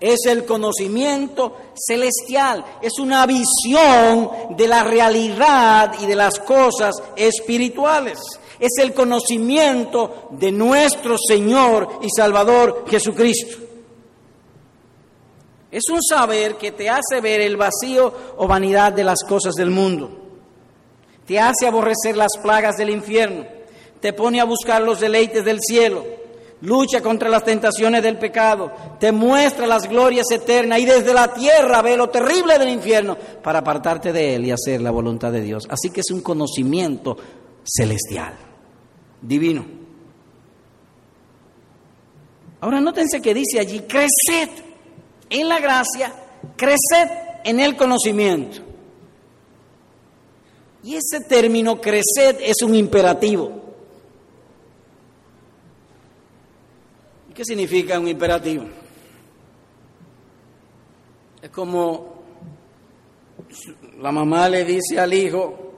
[0.00, 8.18] es el conocimiento celestial, es una visión de la realidad y de las cosas espirituales
[8.60, 13.56] es el conocimiento de nuestro Señor y Salvador Jesucristo.
[15.70, 19.70] Es un saber que te hace ver el vacío o vanidad de las cosas del
[19.70, 20.10] mundo.
[21.26, 23.46] Te hace aborrecer las plagas del infierno.
[24.00, 26.04] Te pone a buscar los deleites del cielo.
[26.62, 28.72] Lucha contra las tentaciones del pecado.
[28.98, 33.60] Te muestra las glorias eternas y desde la tierra ve lo terrible del infierno para
[33.60, 35.66] apartarte de él y hacer la voluntad de Dios.
[35.70, 37.16] Así que es un conocimiento
[37.64, 38.49] celestial
[39.22, 39.64] divino.
[42.60, 44.50] Ahora nótense que dice allí, creced
[45.30, 46.12] en la gracia,
[46.56, 47.08] creced
[47.44, 48.62] en el conocimiento.
[50.82, 53.60] Y ese término creced es un imperativo.
[57.34, 58.64] ¿Qué significa un imperativo?
[61.40, 62.20] Es como
[64.00, 65.72] la mamá le dice al hijo,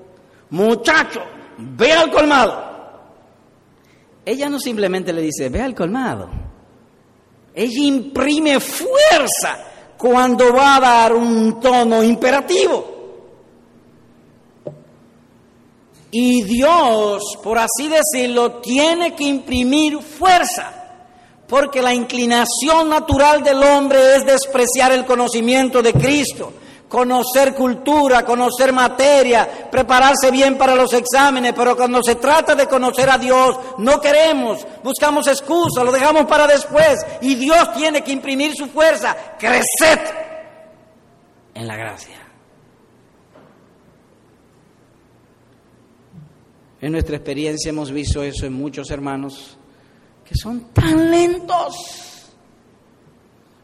[0.50, 1.22] muchacho,
[1.58, 2.71] ve al colmado.
[4.24, 6.30] Ella no simplemente le dice, ve al colmado.
[7.54, 9.58] Ella imprime fuerza
[9.98, 12.92] cuando va a dar un tono imperativo.
[16.10, 20.70] Y Dios, por así decirlo, tiene que imprimir fuerza,
[21.48, 26.52] porque la inclinación natural del hombre es despreciar el conocimiento de Cristo
[26.92, 33.08] conocer cultura, conocer materia, prepararse bien para los exámenes, pero cuando se trata de conocer
[33.08, 38.54] a Dios, no queremos, buscamos excusas, lo dejamos para después, y Dios tiene que imprimir
[38.54, 40.00] su fuerza, creced
[41.54, 42.18] en la gracia.
[46.78, 49.56] En nuestra experiencia hemos visto eso en muchos hermanos
[50.28, 51.74] que son tan lentos,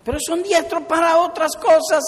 [0.03, 2.03] pero son diestros para otras cosas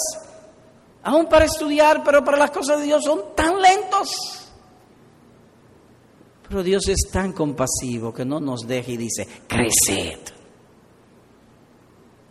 [1.03, 4.09] aún para estudiar, pero para las cosas de Dios son tan lentos.
[6.47, 10.19] Pero Dios es tan compasivo que no nos deja y dice, creced.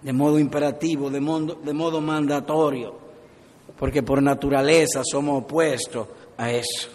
[0.02, 2.98] De modo imperativo, de modo, de modo mandatorio,
[3.78, 6.06] porque por naturaleza somos opuestos
[6.36, 6.88] a eso.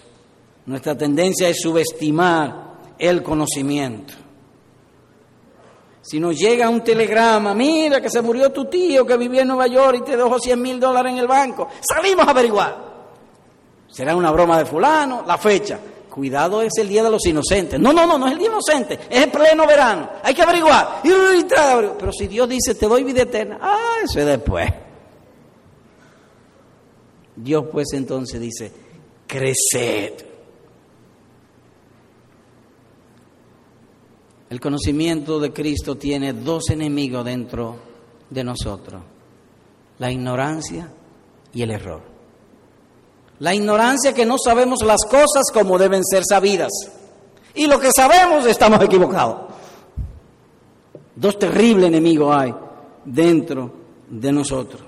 [0.66, 4.25] Nuestra tendencia es subestimar el conocimiento.
[6.06, 9.66] Si nos llega un telegrama, mira que se murió tu tío que vivía en Nueva
[9.66, 12.78] York y te dejó 100 mil dólares en el banco, salimos a averiguar.
[13.90, 15.80] Será una broma de fulano, la fecha.
[16.08, 17.80] Cuidado, es el día de los inocentes.
[17.80, 20.08] No, no, no, no es el día inocente, es el pleno verano.
[20.22, 21.02] Hay que averiguar.
[21.02, 24.72] Pero si Dios dice, te doy vida eterna, ah, eso es después.
[27.36, 28.72] Dios pues entonces dice,
[29.26, 30.25] creced.
[34.50, 37.78] El conocimiento de Cristo tiene dos enemigos dentro
[38.30, 39.02] de nosotros,
[39.98, 40.92] la ignorancia
[41.54, 42.02] y el error.
[43.40, 46.72] La ignorancia que no sabemos las cosas como deben ser sabidas.
[47.54, 49.54] Y lo que sabemos estamos equivocados.
[51.16, 52.54] Dos terribles enemigos hay
[53.04, 53.72] dentro
[54.10, 54.82] de nosotros.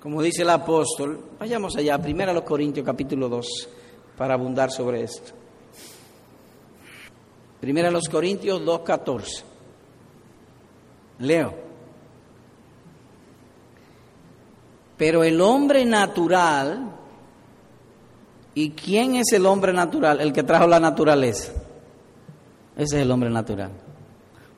[0.00, 3.46] Como dice el apóstol, vayamos allá, primero a los Corintios capítulo 2,
[4.16, 5.37] para abundar sobre esto.
[7.60, 9.24] Primera los Corintios 2.14.
[11.20, 11.54] Leo.
[14.96, 16.90] Pero el hombre natural,
[18.54, 20.20] ¿y quién es el hombre natural?
[20.20, 21.52] El que trajo la naturaleza.
[22.76, 23.70] Ese es el hombre natural.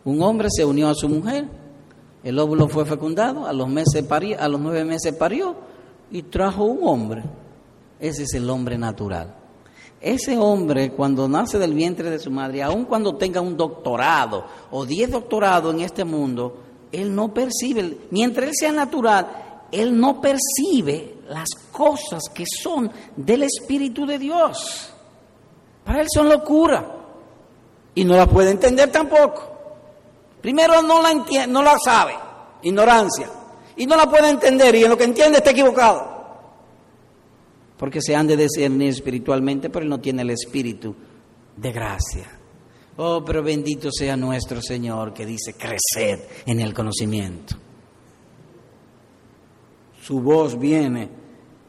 [0.05, 1.47] Un hombre se unió a su mujer,
[2.23, 4.05] el óvulo fue fecundado, a los, meses
[4.39, 5.57] a los nueve meses parió
[6.11, 7.23] y trajo un hombre.
[7.99, 9.40] Ese es el hombre natural.
[10.01, 14.87] Ese hombre, cuando nace del vientre de su madre, aun cuando tenga un doctorado o
[14.87, 16.57] diez doctorados en este mundo,
[16.91, 23.43] él no percibe, mientras él sea natural, él no percibe las cosas que son del
[23.43, 24.91] Espíritu de Dios.
[25.85, 26.97] Para él son locura.
[27.95, 29.43] Y no la puede entender tampoco.
[30.41, 32.15] Primero no la entiende, no la sabe,
[32.63, 33.29] ignorancia,
[33.77, 34.75] y no la puede entender.
[34.77, 36.10] Y en lo que entiende está equivocado
[37.81, 40.95] porque se han de discernir espiritualmente, pero él no tiene el espíritu
[41.57, 42.31] de gracia.
[42.99, 47.57] Oh, pero bendito sea nuestro Señor que dice, creced en el conocimiento.
[50.03, 51.09] Su voz viene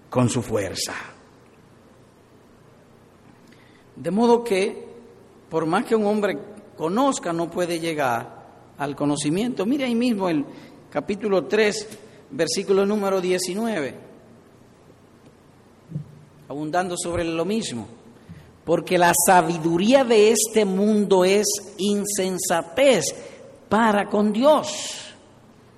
[0.10, 0.95] con su fuerza.
[3.95, 4.86] De modo que,
[5.50, 6.38] por más que un hombre
[6.76, 9.65] conozca, no puede llegar al conocimiento.
[9.65, 10.43] Mire ahí mismo el
[10.89, 11.88] capítulo 3,
[12.32, 14.11] versículo número 19
[16.52, 17.88] abundando sobre lo mismo,
[18.66, 23.16] porque la sabiduría de este mundo es insensatez
[23.70, 24.68] para con Dios,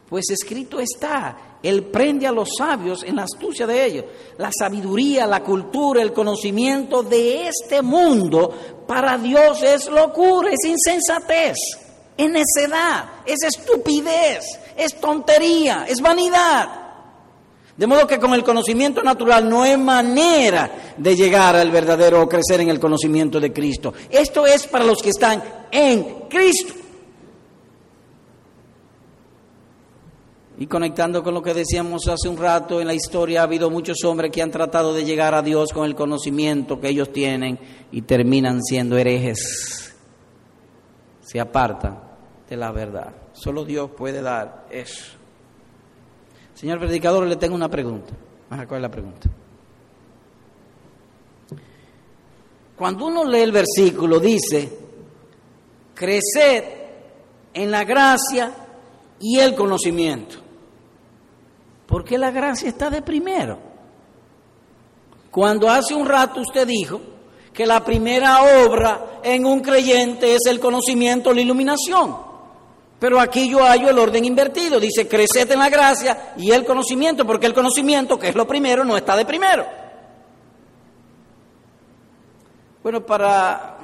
[0.10, 4.06] pues escrito está, Él prende a los sabios en la astucia de ellos.
[4.40, 11.58] La sabiduría, la cultura, el conocimiento de este mundo para Dios es locura, es insensatez,
[12.18, 16.83] es necedad, es estupidez, es tontería, es vanidad.
[17.76, 22.30] De modo que con el conocimiento natural no hay manera de llegar al verdadero o
[22.30, 23.94] crecer en el conocimiento de Cristo.
[24.12, 26.74] Esto es para los que están en Cristo.
[30.60, 34.04] Y conectando con lo que decíamos hace un rato, en la historia ha habido muchos
[34.04, 37.60] hombres que han tratado de llegar a Dios con el conocimiento que ellos tienen
[37.92, 39.96] y terminan siendo herejes.
[41.22, 42.00] Se apartan
[42.48, 43.14] de la verdad.
[43.34, 45.23] Solo Dios puede dar eso.
[46.56, 48.14] Señor predicador, le tengo una pregunta.
[48.68, 49.30] ¿cuál es la pregunta?
[52.76, 54.78] Cuando uno lee el versículo, dice,
[55.94, 56.64] creced
[57.54, 58.52] en la gracia
[59.20, 60.36] y el conocimiento.
[61.88, 63.60] ¿Por qué la gracia está de primero?
[65.30, 67.00] Cuando hace un rato usted dijo
[67.54, 72.33] que la primera obra en un creyente es el conocimiento, la iluminación.
[73.04, 74.80] Pero aquí yo hallo el orden invertido.
[74.80, 78.86] Dice, creced en la gracia y el conocimiento, porque el conocimiento, que es lo primero,
[78.86, 79.66] no está de primero.
[82.82, 83.78] Bueno, para,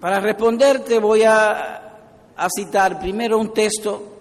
[0.00, 1.98] para responderte voy a,
[2.48, 4.20] citar primero un texto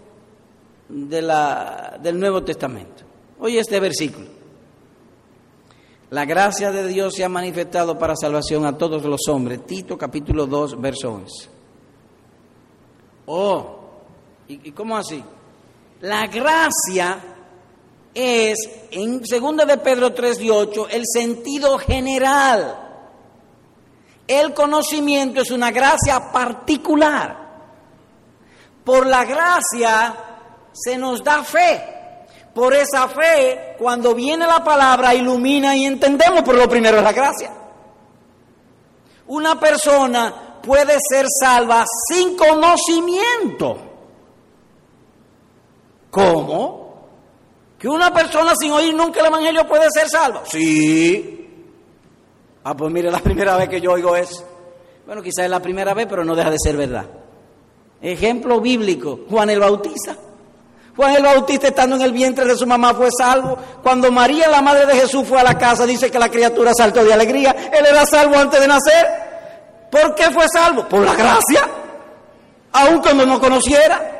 [0.89, 3.05] de la, del Nuevo Testamento.
[3.39, 4.27] Oye este versículo.
[6.09, 9.65] La gracia de Dios se ha manifestado para salvación a todos los hombres.
[9.65, 11.58] Tito capítulo 2, verso 11.
[13.31, 13.75] Oh,
[14.47, 15.23] ¿y, cómo así?
[16.01, 17.19] La gracia
[18.11, 18.57] es,
[18.89, 22.87] en 2 de Pedro 3 y 8, el sentido general.
[24.27, 27.37] El conocimiento es una gracia particular.
[28.83, 30.15] Por la gracia
[30.71, 31.83] se nos da fe.
[32.55, 37.13] Por esa fe, cuando viene la palabra, ilumina y entendemos, pero lo primero es la
[37.13, 37.53] gracia.
[39.27, 43.77] Una persona puede ser salva sin conocimiento.
[46.09, 46.89] ¿Cómo?
[47.77, 50.43] ¿Que una persona sin oír nunca el Evangelio puede ser salva?
[50.45, 51.35] Sí.
[52.63, 54.43] Ah, pues mire, la primera vez que yo oigo es,
[55.05, 57.05] bueno, quizás es la primera vez, pero no deja de ser verdad.
[58.01, 60.15] Ejemplo bíblico, Juan el Bautista.
[60.95, 63.57] Juan el Bautista estando en el vientre de su mamá fue salvo.
[63.81, 67.03] Cuando María, la madre de Jesús, fue a la casa, dice que la criatura saltó
[67.03, 67.55] de alegría.
[67.71, 69.28] Él era salvo antes de nacer.
[69.89, 70.87] ¿Por qué fue salvo?
[70.87, 71.67] Por la gracia.
[72.73, 74.19] Aun cuando no conociera.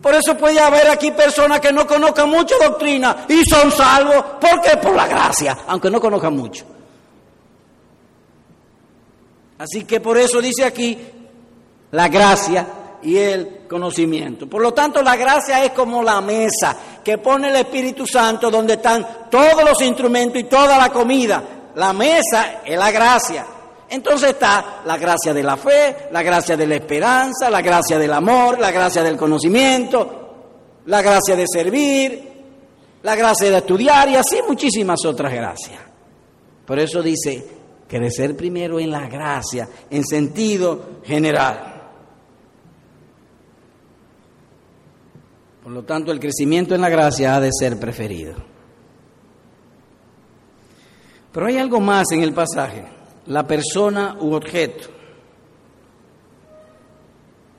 [0.00, 4.24] Por eso puede haber aquí personas que no conozcan mucha doctrina y son salvos.
[4.40, 4.76] ¿Por qué?
[4.76, 6.64] Por la gracia, aunque no conozcan mucho.
[9.58, 10.96] Así que por eso dice aquí
[11.90, 12.66] la gracia
[13.02, 14.48] y el conocimiento.
[14.48, 18.74] Por lo tanto, la gracia es como la mesa que pone el Espíritu Santo donde
[18.74, 21.42] están todos los instrumentos y toda la comida.
[21.74, 23.46] La mesa es la gracia.
[23.90, 28.12] Entonces está la gracia de la fe, la gracia de la esperanza, la gracia del
[28.12, 32.28] amor, la gracia del conocimiento, la gracia de servir,
[33.02, 35.80] la gracia de estudiar y así muchísimas otras gracias.
[36.66, 37.46] Por eso dice,
[37.88, 41.76] crecer primero en la gracia, en sentido general.
[45.62, 48.34] Por lo tanto, el crecimiento en la gracia ha de ser preferido.
[51.32, 52.97] Pero hay algo más en el pasaje
[53.28, 54.88] la persona u objeto.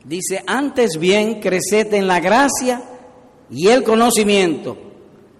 [0.04, 2.82] Dice, antes bien, creced en la gracia
[3.50, 4.78] y el conocimiento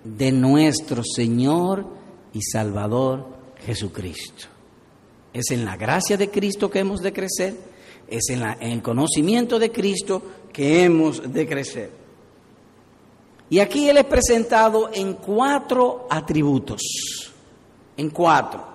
[0.04, 1.86] de nuestro Señor
[2.34, 3.28] y Salvador
[3.66, 4.48] Jesucristo.
[5.34, 7.56] Es en la gracia de Cristo que hemos de crecer,
[8.08, 10.22] es en, en el conocimiento de Cristo
[10.54, 11.92] que hemos de crecer.
[13.50, 16.82] Y aquí Él es presentado en cuatro atributos,
[17.98, 18.69] en cuatro.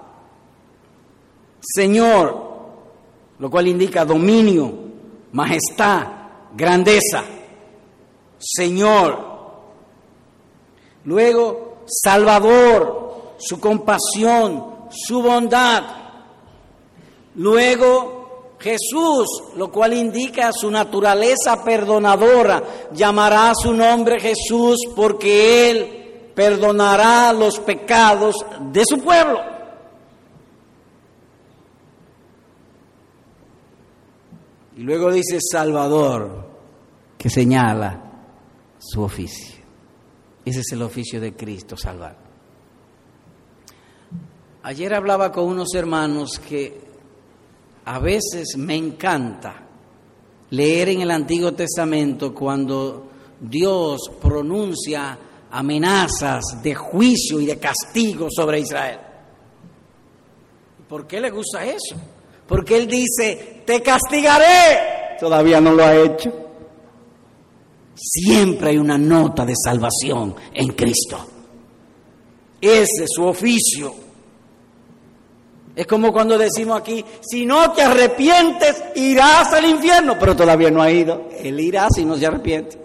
[1.64, 2.44] Señor,
[3.38, 4.72] lo cual indica dominio,
[5.32, 6.06] majestad,
[6.54, 7.24] grandeza.
[8.38, 9.32] Señor.
[11.04, 15.82] Luego, Salvador, su compasión, su bondad.
[17.36, 22.62] Luego, Jesús, lo cual indica su naturaleza perdonadora.
[22.92, 28.36] Llamará su nombre Jesús porque Él perdonará los pecados
[28.72, 29.53] de su pueblo.
[34.76, 36.48] Y luego dice Salvador,
[37.16, 38.00] que señala
[38.78, 39.62] su oficio.
[40.44, 42.16] Ese es el oficio de Cristo, salvar.
[44.62, 46.80] Ayer hablaba con unos hermanos que
[47.84, 49.62] a veces me encanta
[50.50, 53.08] leer en el Antiguo Testamento cuando
[53.40, 55.18] Dios pronuncia
[55.50, 58.98] amenazas de juicio y de castigo sobre Israel.
[60.88, 61.96] ¿Por qué le gusta eso?
[62.46, 65.16] Porque Él dice, te castigaré.
[65.18, 66.32] Todavía no lo ha hecho.
[67.94, 71.18] Siempre hay una nota de salvación en Cristo.
[72.60, 73.94] Ese es su oficio.
[75.76, 80.80] Es como cuando decimos aquí, si no te arrepientes, irás al infierno, pero todavía no
[80.80, 81.28] ha ido.
[81.36, 82.78] Él irá si no se arrepiente.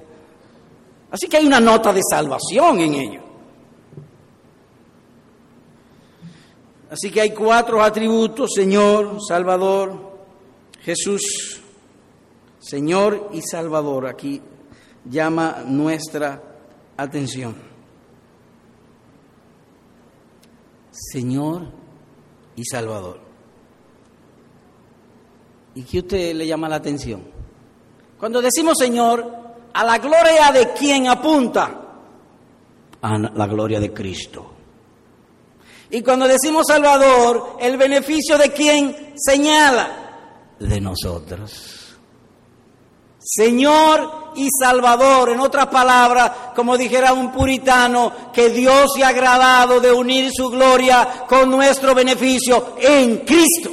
[1.12, 3.22] Así que hay una nota de salvación en ello.
[6.92, 10.09] Así que hay cuatro atributos, Señor, Salvador,
[10.84, 11.62] Jesús,
[12.60, 14.08] Señor y Salvador.
[14.08, 14.42] Aquí
[15.06, 16.42] llama nuestra
[16.98, 17.56] atención.
[20.92, 21.68] Señor
[22.56, 23.20] y Salvador.
[25.76, 27.24] ¿Y qué usted le llama la atención?
[28.20, 29.26] Cuando decimos Señor,
[29.74, 31.82] ¿a la gloria de quién apunta?
[33.02, 34.56] A la gloria de Cristo.
[35.92, 40.09] Y cuando decimos Salvador, el beneficio de quién señala?
[40.60, 41.90] De nosotros.
[43.22, 49.80] Señor y Salvador, en otras palabras, como dijera un puritano, que Dios se ha agradado
[49.80, 53.70] de unir su gloria con nuestro beneficio en Cristo.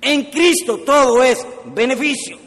[0.00, 1.44] En Cristo todo es
[1.74, 2.38] beneficio.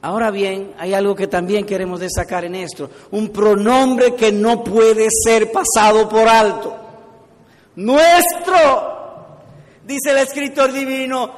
[0.00, 5.08] Ahora bien, hay algo que también queremos destacar en esto, un pronombre que no puede
[5.10, 6.87] ser pasado por alto.
[7.78, 9.38] Nuestro,
[9.84, 11.30] dice el escritor divino,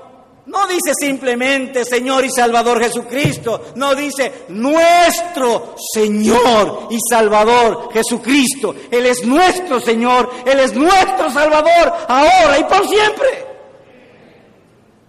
[0.47, 8.74] no dice simplemente Señor y Salvador Jesucristo, no dice nuestro Señor y Salvador Jesucristo.
[8.91, 13.47] Él es nuestro Señor, Él es nuestro Salvador, ahora y por siempre.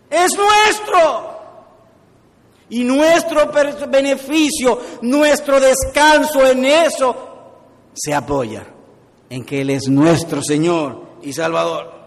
[0.10, 1.32] Es nuestro.
[2.72, 3.50] Y nuestro
[3.88, 7.16] beneficio, nuestro descanso en eso
[7.94, 8.68] se apoya
[9.30, 12.02] en que Él es nuestro Señor y Salvador.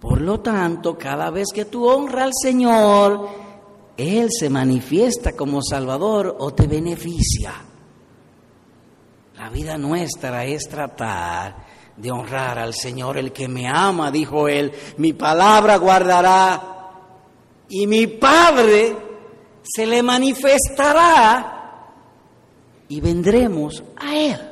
[0.00, 3.28] Por lo tanto, cada vez que tú honras al Señor,
[3.96, 7.52] Él se manifiesta como Salvador o te beneficia.
[9.36, 14.72] La vida nuestra es tratar de honrar al Señor, el que me ama, dijo Él,
[14.96, 16.62] mi palabra guardará
[17.68, 18.96] y mi Padre
[19.62, 21.60] se le manifestará
[22.88, 24.49] y vendremos a Él,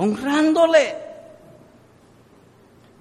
[0.00, 0.96] honrándole.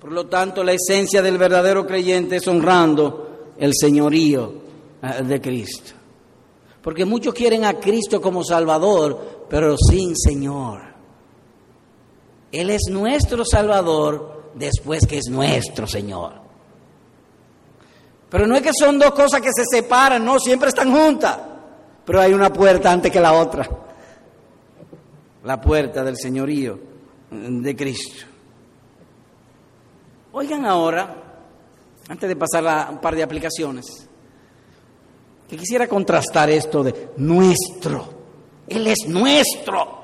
[0.02, 4.54] Por lo tanto, la esencia del verdadero creyente es honrando el señorío
[5.02, 5.94] eh, de Cristo.
[6.82, 10.82] Porque muchos quieren a Cristo como Salvador, pero sin Señor.
[12.52, 16.34] Él es nuestro Salvador después que es nuestro Señor.
[18.30, 21.38] Pero no es que son dos cosas que se separan, no, siempre están juntas.
[22.06, 23.70] Pero hay una puerta antes que la otra.
[25.44, 26.89] La puerta del señorío
[27.32, 28.26] de Cristo.
[30.32, 31.16] Oigan ahora,
[32.08, 34.08] antes de pasar a un par de aplicaciones,
[35.48, 38.20] que quisiera contrastar esto de nuestro.
[38.68, 40.00] Él es nuestro.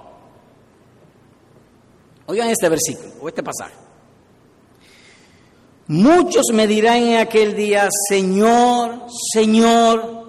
[2.25, 3.75] Oigan este versículo o este pasaje.
[5.87, 10.24] Muchos me dirán en aquel día, Señor, Señor,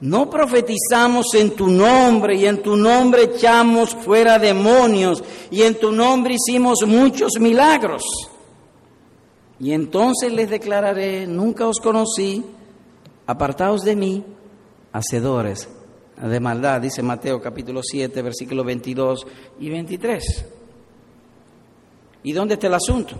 [0.00, 5.90] no profetizamos en tu nombre y en tu nombre echamos fuera demonios y en tu
[5.90, 8.02] nombre hicimos muchos milagros.
[9.58, 12.44] Y entonces les declararé, nunca os conocí,
[13.26, 14.24] apartaos de mí,
[14.92, 15.68] hacedores
[16.22, 19.26] de maldad, dice Mateo capítulo 7, versículos 22
[19.60, 20.46] y 23.
[22.22, 23.16] ¿Y dónde está el asunto?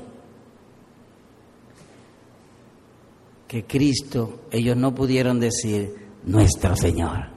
[3.47, 7.29] que Cristo, ellos no pudieron decir nuestro Señor,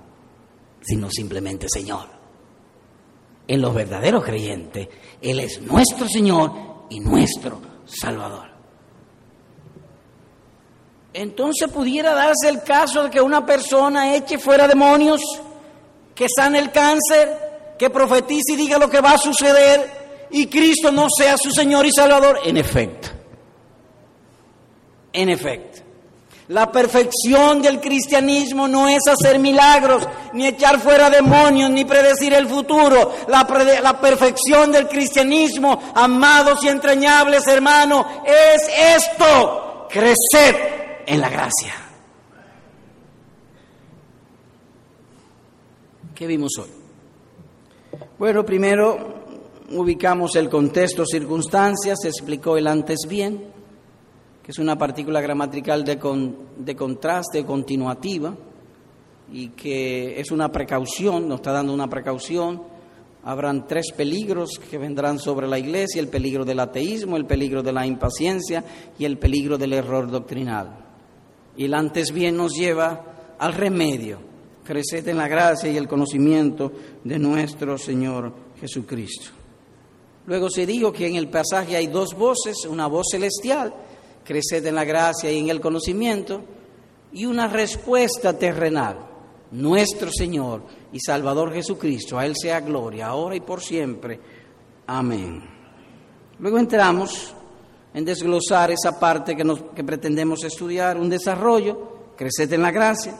[0.81, 2.07] sino simplemente Señor.
[3.47, 4.89] En los verdaderos creyentes,
[5.21, 6.51] Él es nuestro Señor
[6.89, 8.49] y nuestro Salvador.
[11.13, 15.21] Entonces pudiera darse el caso de que una persona eche fuera demonios,
[16.13, 20.91] que sane el cáncer, que profetice y diga lo que va a suceder y Cristo
[20.91, 22.39] no sea su Señor y Salvador.
[22.43, 23.09] En efecto,
[25.13, 25.88] en efecto.
[26.49, 32.47] La perfección del cristianismo no es hacer milagros, ni echar fuera demonios, ni predecir el
[32.47, 33.13] futuro.
[33.27, 33.45] La,
[34.01, 41.75] perfección del cristianismo, amados y entrañables hermanos, es esto, crecer en la gracia.
[46.15, 46.69] ¿Qué vimos hoy?
[48.17, 49.19] Bueno, primero
[49.69, 53.58] ubicamos el contexto, circunstancias, se explicó el antes bien
[54.49, 55.99] es una partícula gramatical de,
[56.57, 58.35] de contraste continuativa
[59.31, 62.63] y que es una precaución, nos está dando una precaución.
[63.23, 67.73] Habrán tres peligros que vendrán sobre la iglesia, el peligro del ateísmo, el peligro de
[67.73, 68.63] la impaciencia
[68.97, 70.83] y el peligro del error doctrinal.
[71.55, 74.17] Y el antes bien nos lleva al remedio,
[74.63, 76.71] crecer en la gracia y el conocimiento
[77.03, 79.29] de nuestro Señor Jesucristo.
[80.25, 83.75] Luego se dijo que en el pasaje hay dos voces, una voz celestial
[84.29, 86.43] creced en la gracia y en el conocimiento,
[87.11, 88.99] y una respuesta terrenal,
[89.49, 90.61] nuestro Señor
[90.93, 94.19] y Salvador Jesucristo, a Él sea gloria, ahora y por siempre.
[94.85, 95.41] Amén.
[96.37, 97.33] Luego entramos
[97.91, 99.43] en desglosar esa parte que,
[99.75, 103.15] que pretendemos estudiar, un desarrollo, creced en la gracia,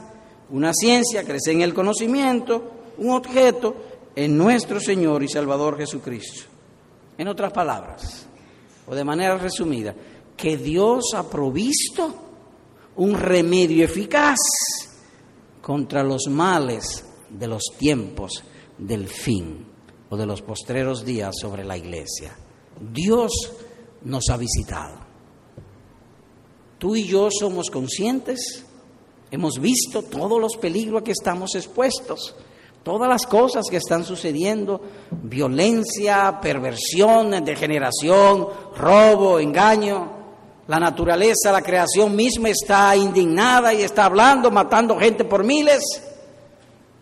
[0.50, 3.74] una ciencia, crecer en el conocimiento, un objeto
[4.14, 6.42] en nuestro Señor y Salvador Jesucristo.
[7.18, 8.28] En otras palabras,
[8.86, 9.92] o de manera resumida,
[10.40, 12.14] que Dios ha provisto
[12.96, 14.38] un remedio eficaz
[15.60, 18.42] contra los males de los tiempos
[18.78, 19.66] del fin
[20.08, 22.36] o de los postreros días sobre la iglesia.
[22.92, 23.32] Dios
[24.04, 24.98] nos ha visitado.
[26.78, 28.64] Tú y yo somos conscientes,
[29.30, 32.34] hemos visto todos los peligros a que estamos expuestos,
[32.82, 34.80] todas las cosas que están sucediendo,
[35.10, 40.19] violencia, perversión, degeneración, robo, engaño,
[40.70, 45.82] la naturaleza, la creación misma está indignada y está hablando, matando gente por miles.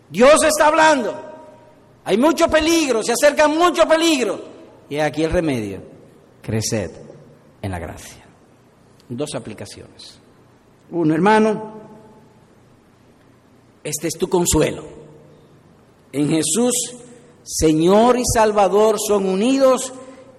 [0.09, 1.13] Dios está hablando.
[2.03, 4.41] Hay mucho peligro, se acerca mucho peligro.
[4.89, 5.83] Y aquí el remedio,
[6.41, 6.89] creced
[7.61, 8.25] en la gracia.
[9.07, 10.19] Dos aplicaciones.
[10.89, 11.73] Uno, hermano,
[13.83, 14.83] este es tu consuelo.
[16.11, 16.73] En Jesús,
[17.43, 19.93] Señor y Salvador son unidos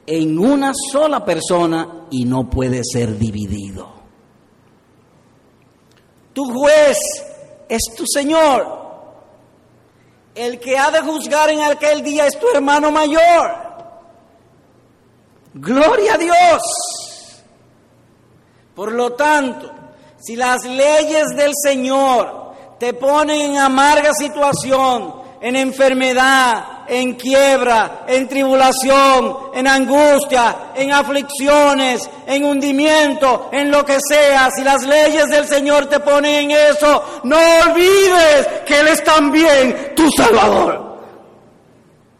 [0.05, 3.89] en una sola persona y no puede ser dividido.
[6.33, 6.99] Tu juez
[7.69, 8.81] es tu Señor.
[10.35, 13.71] El que ha de juzgar en aquel día es tu hermano mayor.
[15.55, 16.63] Gloria a Dios.
[18.75, 19.71] Por lo tanto,
[20.19, 28.29] si las leyes del Señor te ponen en amarga situación, en enfermedad, en quiebra, en
[28.29, 34.51] tribulación, en angustia, en aflicciones, en hundimiento, en lo que sea.
[34.51, 39.93] Si las leyes del Señor te ponen en eso, no olvides que Él es también
[39.95, 40.99] tu Salvador.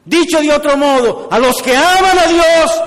[0.05, 2.83] Dicho de otro modo, a los que aman a Dios,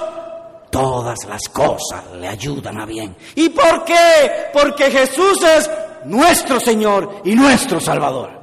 [0.72, 3.16] todas las cosas le ayudan a bien.
[3.36, 4.50] ¿Y por qué?
[4.54, 5.70] Porque Jesús es
[6.06, 8.43] nuestro Señor y nuestro Salvador.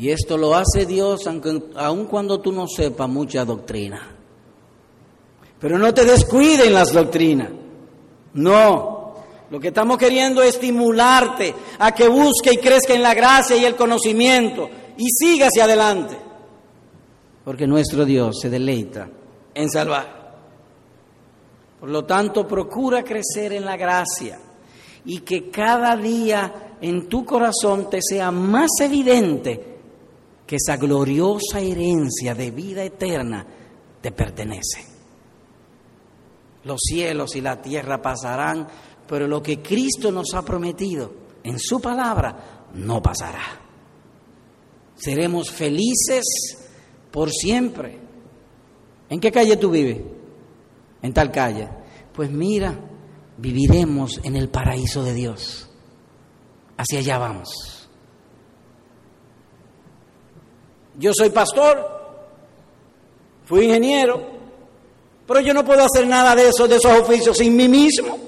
[0.00, 1.28] Y esto lo hace Dios
[1.76, 4.00] aun cuando tú no sepas mucha doctrina.
[5.60, 7.50] Pero no te descuiden las doctrinas.
[8.32, 9.12] No.
[9.50, 13.66] Lo que estamos queriendo es estimularte a que busque y crezca en la gracia y
[13.66, 16.16] el conocimiento y siga hacia adelante.
[17.44, 19.06] Porque nuestro Dios se deleita
[19.52, 20.34] en salvar.
[21.78, 24.40] Por lo tanto, procura crecer en la gracia
[25.04, 29.69] y que cada día en tu corazón te sea más evidente
[30.50, 33.46] que esa gloriosa herencia de vida eterna
[34.00, 34.84] te pertenece.
[36.64, 38.66] Los cielos y la tierra pasarán,
[39.06, 41.12] pero lo que Cristo nos ha prometido
[41.44, 43.60] en su palabra no pasará.
[44.96, 46.24] Seremos felices
[47.12, 48.00] por siempre.
[49.08, 50.00] ¿En qué calle tú vives?
[51.00, 51.68] En tal calle.
[52.12, 52.76] Pues mira,
[53.38, 55.70] viviremos en el paraíso de Dios.
[56.76, 57.79] Hacia allá vamos.
[60.98, 62.00] Yo soy pastor,
[63.46, 64.20] fui ingeniero,
[65.26, 68.18] pero yo no puedo hacer nada de eso, de esos oficios sin mí mismo.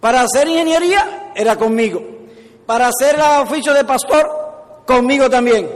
[0.00, 2.02] Para hacer ingeniería era conmigo.
[2.66, 5.68] Para hacer el oficio de pastor, conmigo también.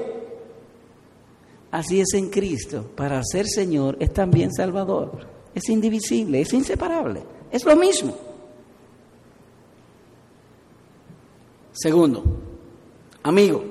[1.70, 2.90] Así es en Cristo.
[2.96, 5.26] Para ser Señor es también Salvador.
[5.54, 7.22] Es indivisible, es inseparable.
[7.50, 8.16] Es lo mismo.
[11.72, 12.24] Segundo,
[13.22, 13.62] amigo,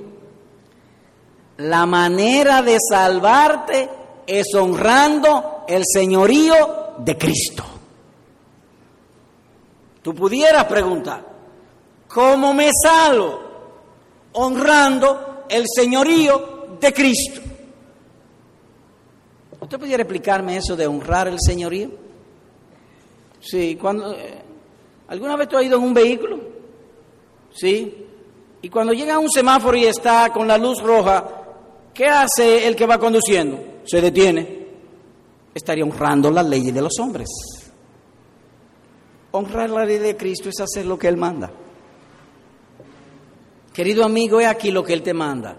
[1.57, 3.89] la manera de salvarte
[4.27, 7.63] es honrando el señorío de Cristo.
[10.01, 11.25] Tú pudieras preguntar,
[12.07, 13.41] ¿cómo me salvo?
[14.33, 17.41] Honrando el señorío de Cristo.
[19.59, 21.89] ¿Usted pudiera explicarme eso de honrar el señorío?
[23.39, 24.13] Sí, cuando...
[24.13, 24.41] Eh,
[25.07, 26.39] ¿Alguna vez tú has ido en un vehículo?
[27.53, 28.05] Sí.
[28.61, 31.44] Y cuando llega a un semáforo y está con la luz roja,
[31.95, 33.81] ¿Qué hace el que va conduciendo?
[33.85, 34.65] Se detiene.
[35.53, 37.29] Estaría honrando las leyes de los hombres.
[39.31, 41.49] Honrar la ley de Cristo es hacer lo que Él manda.
[43.73, 45.57] Querido amigo, es aquí lo que Él te manda.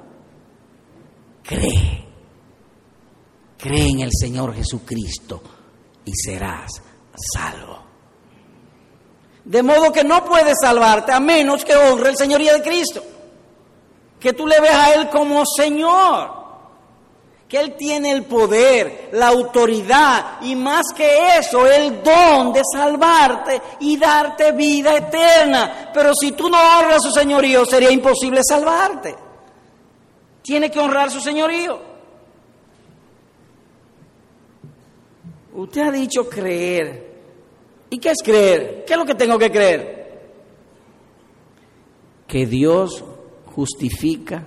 [1.43, 2.05] Cree.
[3.57, 5.41] Cree en el Señor Jesucristo
[6.05, 6.71] y serás
[7.33, 7.79] salvo.
[9.43, 13.03] De modo que no puedes salvarte a menos que honre el Señoría de Cristo
[14.21, 16.31] que tú le ves a Él como Señor,
[17.49, 23.61] que Él tiene el poder, la autoridad y más que eso, el don de salvarte
[23.81, 25.91] y darte vida eterna.
[25.93, 29.15] Pero si tú no honras su señorío, sería imposible salvarte.
[30.43, 31.97] Tiene que honrar su señorío.
[35.55, 37.07] Usted ha dicho creer.
[37.91, 38.85] ¿Y qué es creer?
[38.87, 39.97] ¿Qué es lo que tengo que creer?
[42.27, 43.05] Que Dios
[43.57, 44.45] justifica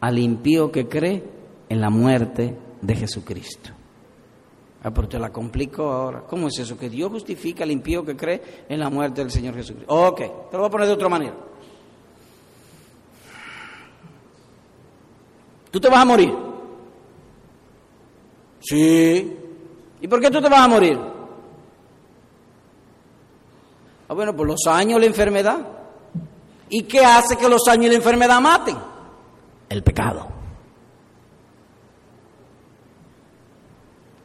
[0.00, 1.22] al impío que cree
[1.68, 3.70] en la muerte de Jesucristo.
[4.82, 6.22] Ah, pero te la complico ahora.
[6.22, 6.78] ¿Cómo es eso?
[6.78, 9.92] Que Dios justifica al impío que cree en la muerte del Señor Jesucristo.
[9.94, 10.18] Ok,
[10.50, 11.34] te lo voy a poner de otra manera.
[15.70, 16.32] ¿Tú te vas a morir?
[18.60, 19.36] Sí.
[20.00, 20.98] ¿Y por qué tú te vas a morir?
[24.08, 25.77] Ah, bueno, por los años, la enfermedad.
[26.70, 28.76] ¿Y qué hace que los años y la enfermedad maten?
[29.68, 30.28] El pecado.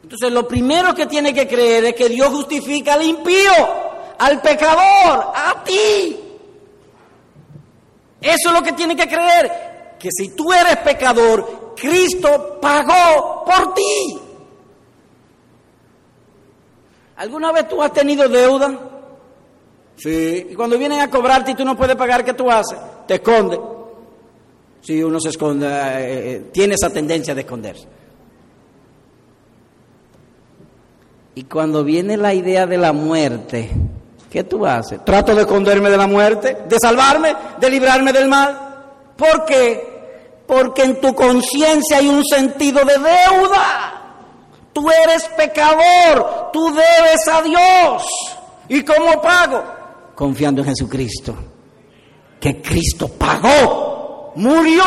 [0.02, 3.50] Entonces lo primero que tiene que creer es que Dios justifica al impío,
[4.18, 6.20] al pecador, a ti.
[8.20, 13.74] Eso es lo que tiene que creer, que si tú eres pecador, Cristo pagó por
[13.74, 14.20] ti.
[17.16, 18.93] ¿Alguna vez tú has tenido deuda?
[19.96, 20.48] Sí.
[20.50, 22.78] Y cuando vienen a cobrarte y tú no puedes pagar, ¿qué tú haces?
[23.06, 23.60] Te esconde.
[24.80, 27.86] Sí, uno se esconde, eh, eh, tiene esa tendencia de esconderse.
[31.36, 33.70] Y cuando viene la idea de la muerte,
[34.34, 34.98] ¿Qué tú haces?
[35.04, 38.58] Trato de esconderme de la muerte, de salvarme, de librarme del mal.
[39.16, 40.42] ¿Por qué?
[40.44, 44.02] Porque en tu conciencia hay un sentido de deuda.
[44.72, 48.02] Tú eres pecador, tú debes a Dios.
[48.68, 49.62] ¿Y cómo pago?
[50.14, 51.34] Confiando en Jesucristo.
[52.40, 54.84] Que Cristo pagó, murió,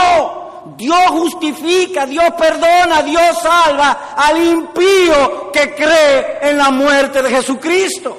[0.76, 8.18] Dios justifica, Dios perdona, Dios salva al impío que cree en la muerte de Jesucristo.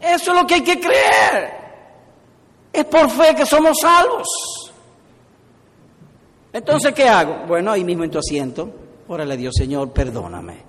[0.00, 1.64] Eso es lo que hay que creer.
[2.72, 4.26] Es por fe que somos salvos.
[6.52, 7.46] Entonces, ¿qué hago?
[7.46, 8.70] Bueno, ahí mismo en tu asiento,
[9.08, 10.62] órale Dios, Señor, perdóname.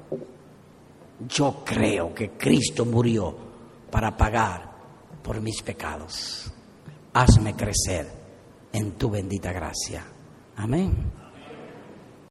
[1.27, 3.35] Yo creo que Cristo murió
[3.91, 4.74] para pagar
[5.26, 6.53] por mis pecados.
[7.13, 8.07] Hazme crecer
[8.71, 10.05] en tu bendita gracia.
[10.55, 10.93] Amén.